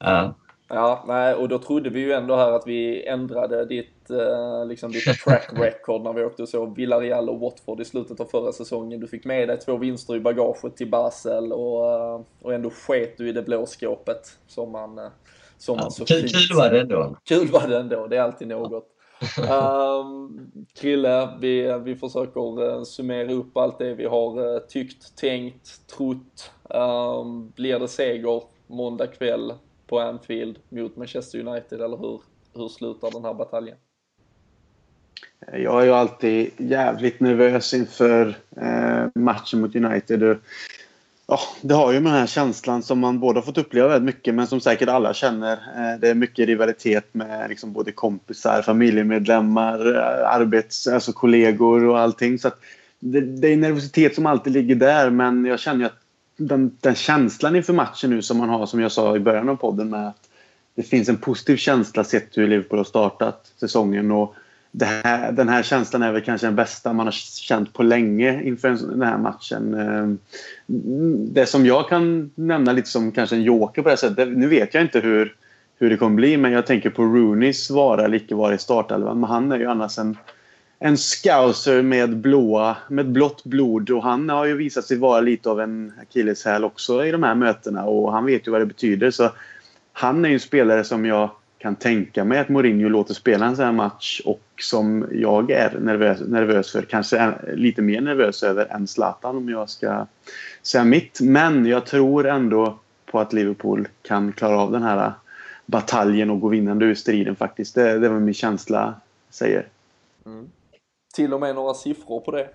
[0.00, 0.38] Ja.
[0.68, 4.92] Ja, nej, och då trodde vi ju ändå här att vi ändrade ditt, eh, liksom
[4.92, 8.52] ditt track record när vi åkte och såg Villarreal och Watford i slutet av förra
[8.52, 9.00] säsongen.
[9.00, 13.18] Du fick med dig två vinster i bagaget till Basel och, eh, och ändå sket
[13.18, 15.08] du i det blå skåpet som man, eh,
[15.58, 17.16] som man så kul, kul var det ändå.
[17.24, 18.88] Kul var det ändå, det är alltid något.
[19.50, 25.86] um, Krille, vi, vi försöker uh, summera upp allt det vi har uh, tyckt, tänkt,
[25.96, 26.50] trott.
[26.64, 29.52] Um, blir det seger måndag kväll
[29.86, 32.20] på Anfield mot Manchester United, eller hur,
[32.54, 33.76] hur slutar den här bataljen?
[35.52, 40.38] Jag är ju alltid jävligt nervös inför eh, matchen mot United.
[41.26, 44.34] Ja, det har ju med den här känslan som man båda fått uppleva väldigt mycket
[44.34, 45.52] men som säkert alla känner.
[45.52, 51.98] Eh, det är mycket rivalitet med liksom både kompisar, familjemedlemmar, eh, arbets, alltså kollegor och
[51.98, 52.38] allting.
[52.38, 52.50] Så
[53.00, 55.98] det, det, är nervositet som alltid ligger där men jag känner ju att
[56.36, 59.56] den, den, känslan inför matchen nu som man har, som jag sa i början av
[59.56, 60.28] podden, med att
[60.74, 64.10] det finns en positiv känsla sett hur Liverpool har startat säsongen.
[64.10, 64.34] Och
[64.80, 68.68] här, den här känslan är väl kanske den bästa man har känt på länge inför
[68.68, 69.74] den här matchen.
[69.74, 70.18] Ehm,
[71.32, 74.48] det som jag kan nämna lite som kanske en joker på det här sättet, nu
[74.48, 75.34] vet jag inte hur,
[75.78, 79.20] hur det kommer bli, men jag tänker på Rooneys vara eller icke vara i startelvan.
[79.20, 80.16] Men han är ju annars en
[80.84, 85.50] en scouser med, blåa, med blått blod och han har ju visat sig vara lite
[85.50, 89.10] av en akilleshäl också i de här mötena och han vet ju vad det betyder.
[89.10, 89.30] Så
[89.92, 91.30] han är ju en spelare som jag
[91.62, 95.78] kan tänka mig att Mourinho låter spela en sån här match och som jag är
[95.80, 96.82] nervös, nervös för.
[96.82, 100.06] Kanske lite mer nervös över än Zlatan om jag ska
[100.62, 101.20] säga mitt.
[101.20, 105.12] Men jag tror ändå på att Liverpool kan klara av den här
[105.66, 107.74] bataljen och gå vinnande ur striden faktiskt.
[107.74, 108.94] Det, det är vad min känsla
[109.30, 109.66] säger.
[110.26, 110.48] Mm
[111.12, 112.48] till och med några siffror på det.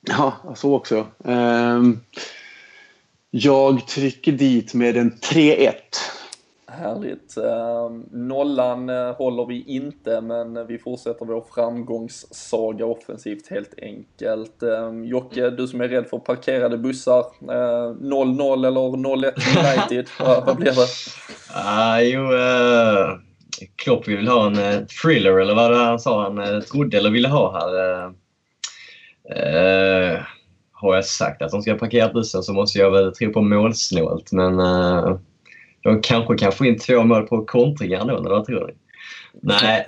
[0.00, 1.06] Ja, så också.
[1.18, 2.00] Um,
[3.30, 5.72] jag trycker dit med en 3-1.
[6.68, 7.36] Härligt.
[7.36, 14.62] Ehm, nollan eh, håller vi inte, men vi fortsätter vår framgångssaga offensivt helt enkelt.
[14.62, 17.20] Ehm, Jocke, du som är rädd för parkerade bussar.
[17.42, 20.06] Eh, 0-0 eller 0-1 United,
[20.46, 20.86] vad blir det?
[21.54, 23.18] Ah, jo, uh,
[23.76, 27.10] Klopp vill ha en uh, thriller eller vad det han sa han uh, trodde eller
[27.10, 28.04] ville ha här.
[29.36, 30.22] Uh,
[30.72, 34.32] har jag sagt att de ska parkera bussen så måste jag väl tro på målsnålt
[34.32, 34.60] men
[35.86, 38.74] de kanske kan få in två mål på kontringar då, eller vad tror ni?
[39.42, 39.86] Nej,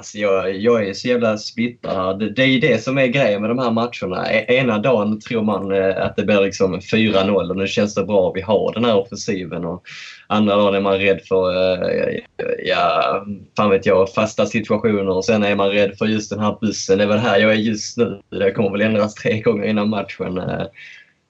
[0.00, 2.18] Alltså jag, jag är så jävla splittrad.
[2.18, 4.32] Det, det, är det som är grejen med de här matcherna.
[4.32, 8.04] E, ena dagen tror man eh, att det blir liksom 4-0 och nu känns det
[8.04, 8.32] bra.
[8.34, 9.64] Vi har den här offensiven.
[9.64, 9.82] Och
[10.26, 12.18] andra dagen är man rädd för, eh,
[12.64, 13.24] ja,
[13.56, 15.08] fan vet jag, fasta situationer.
[15.08, 16.98] Och sen är man rädd för just den här bussen.
[16.98, 18.20] Det är väl här jag är just nu.
[18.30, 20.40] Det kommer väl ändras tre gånger innan matchen.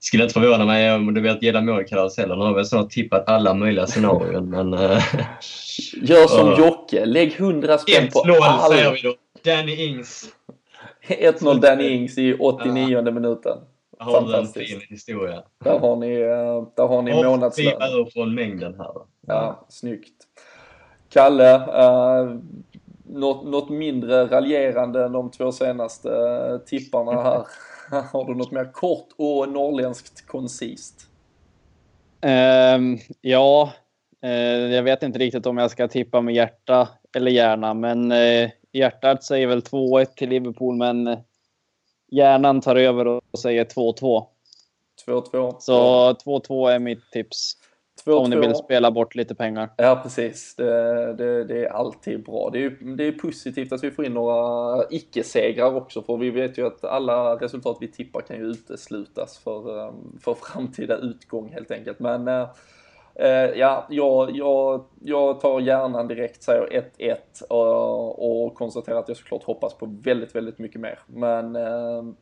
[0.01, 2.37] Eh, skulle inte förvåna mig om ett jävla målkalas heller.
[2.37, 4.51] Nu har vi snart tippat alla möjliga scenarion.
[4.51, 5.03] men, uh,
[6.03, 7.07] Gör som Jocke.
[7.07, 8.75] Lägg 100 spänn på allt.
[8.75, 9.15] 1-0 säger vi då.
[9.45, 10.29] Danny Ings.
[11.09, 13.59] 1-0 Danny Ings i 89 uh, minuten.
[13.99, 15.43] Har du en fin historia.
[15.65, 18.01] Där har ni, eh, där har ni månadslön.
[18.01, 18.93] Och från mängden här.
[19.27, 20.15] Ja, snyggt.
[21.09, 22.37] Kalle, uh,
[23.05, 26.11] något, något mindre raljerande än de två senaste
[26.67, 27.45] tipparna här.
[28.13, 31.07] Har du något mer kort och norrländskt koncist?
[32.23, 33.73] Um, ja,
[34.25, 34.31] uh,
[34.75, 39.25] jag vet inte riktigt om jag ska tippa med hjärta eller hjärna, men uh, hjärtat
[39.25, 41.17] säger väl 2-1 till Liverpool, men
[42.11, 44.27] hjärnan tar över och säger 2-2.
[45.07, 45.57] 2-2.
[45.59, 47.57] Så 2-2 är mitt tips.
[48.05, 49.71] 2 Om ni vill spela bort lite pengar.
[49.77, 50.55] Ja, precis.
[50.57, 52.51] Det, det, det, är alltid bra.
[52.53, 56.59] Det är, det är positivt att vi får in några icke-segrar också, för vi vet
[56.59, 61.71] ju att alla resultat vi tippar kan ju uteslutas för, um, för framtida utgång helt
[61.71, 61.99] enkelt.
[61.99, 62.49] Men uh,
[63.21, 67.17] Uh, ja, jag, jag, jag tar gärna direkt, säger 1-1
[67.49, 70.99] och, och konstaterar att jag såklart hoppas på väldigt, väldigt mycket mer.
[71.07, 72.13] Men uh,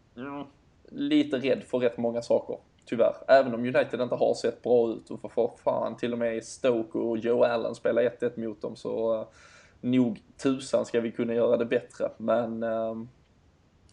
[0.88, 2.56] lite rädd för rätt många saker,
[2.88, 3.14] tyvärr.
[3.28, 6.98] Även om United inte har sett bra ut och för, fan till och med Stoke
[6.98, 9.26] och Joe Allen spelar 1-1 mot dem så eh,
[9.80, 12.08] nog tusan ska vi kunna göra det bättre.
[12.16, 13.08] Men ehm,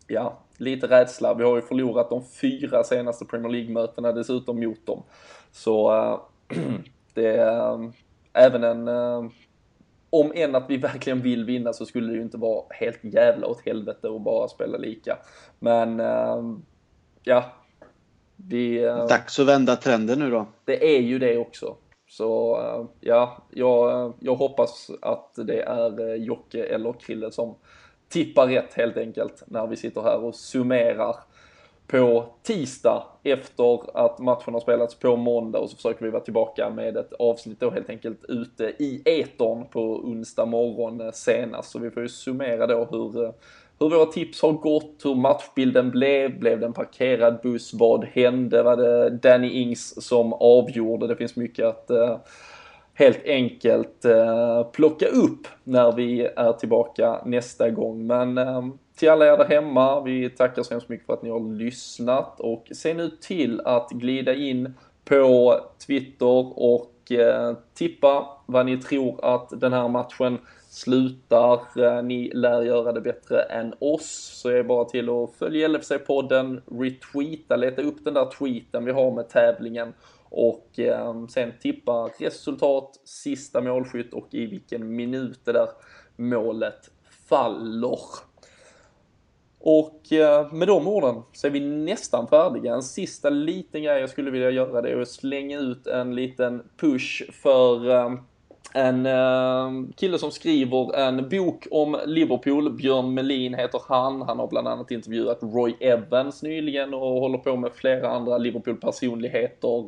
[0.07, 1.33] ja, lite rädsla.
[1.33, 5.03] Vi har ju förlorat de fyra senaste Premier League-mötena dessutom mot dem.
[5.51, 6.19] Så eh,
[7.13, 7.93] det är ehm,
[8.33, 9.31] även en ehm,
[10.09, 13.47] om än att vi verkligen vill vinna så skulle det ju inte vara helt jävla
[13.47, 15.17] åt helvete att bara spela lika.
[15.59, 16.01] Men
[17.23, 17.51] ja,
[18.35, 18.81] vi...
[19.09, 20.47] Dags att vända trenden nu då.
[20.65, 21.75] Det är ju det också.
[22.07, 22.59] Så
[22.99, 27.55] ja, jag, jag hoppas att det är Jocke eller Krille som
[28.09, 31.15] tippar rätt helt enkelt när vi sitter här och summerar
[31.87, 36.69] på tisdag efter att matchen har spelats på måndag och så försöker vi vara tillbaka
[36.69, 41.71] med ett avsnitt då helt enkelt ute i eton på onsdag morgon senast.
[41.71, 43.33] Så vi får ju summera då hur,
[43.79, 48.63] hur våra tips har gått, hur matchbilden blev, blev det en parkerad buss, vad hände,
[48.63, 51.07] var det Danny Ings som avgjorde?
[51.07, 52.17] Det finns mycket att eh,
[52.93, 58.07] helt enkelt eh, plocka upp när vi är tillbaka nästa gång.
[58.07, 58.63] Men eh,
[58.95, 62.39] till alla er där hemma, vi tackar så hemskt mycket för att ni har lyssnat
[62.39, 64.73] och se nu till att glida in
[65.05, 70.39] på Twitter och och eh, tippa vad ni tror att den här matchen
[70.69, 71.59] slutar.
[71.83, 75.67] Eh, ni lär göra det bättre än oss, så är det bara till att följa
[75.67, 79.93] LFC-podden, retweeta, leta upp den där tweeten vi har med tävlingen
[80.29, 85.69] och eh, sen tippa resultat, sista målskytt och i vilken minut det där
[86.15, 86.91] målet
[87.29, 87.99] faller.
[89.67, 92.73] Och eh, med de orden så är vi nästan färdiga.
[92.73, 96.63] En sista liten grej jag skulle vilja göra det är att slänga ut en liten
[96.77, 98.13] push för eh,
[98.73, 102.73] en eh, kille som skriver en bok om Liverpool.
[102.73, 104.21] Björn Melin heter han.
[104.21, 109.85] Han har bland annat intervjuat Roy Evans nyligen och håller på med flera andra Liverpool-personligheter.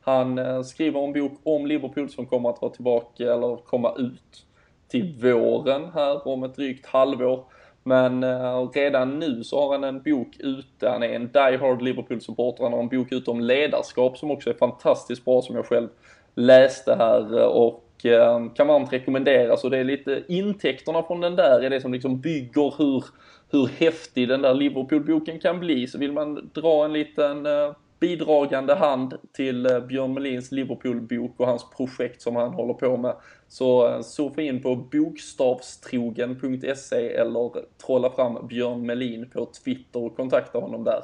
[0.00, 4.46] Han skriver en bok om Liverpool som kommer att vara tillbaka eller komma ut
[4.88, 7.44] till våren här om ett drygt halvår.
[7.86, 11.82] Men uh, redan nu så har han en bok ute, han är en Die Hard
[11.82, 15.66] Liverpool-supporter, han har en bok ute om ledarskap som också är fantastiskt bra som jag
[15.66, 15.88] själv
[16.34, 17.46] läste här.
[17.48, 21.80] Och uh, kan varmt rekommenderas och det är lite intäkterna från den där är det
[21.80, 23.04] som liksom bygger hur,
[23.50, 25.86] hur häftig den där Liverpool-boken kan bli.
[25.86, 31.46] Så vill man dra en liten uh, bidragande hand till eh, Björn Melins Liverpool-bok och
[31.46, 33.16] hans projekt som han håller på med.
[33.48, 37.50] Så eh, surfa in på bokstavstrogen.se eller
[37.86, 41.02] trolla fram Björn Melin på Twitter och kontakta honom där.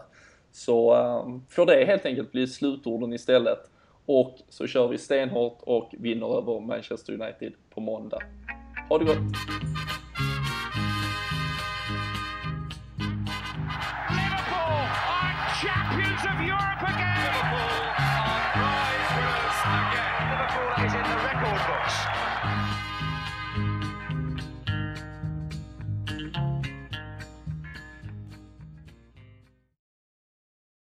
[0.52, 3.58] Så eh, får det helt enkelt bli slutorden istället.
[4.06, 8.18] Och så kör vi stenhårt och vinner över Manchester United på måndag.
[8.88, 9.16] Ha det gott!
[15.62, 16.61] champions of Europe!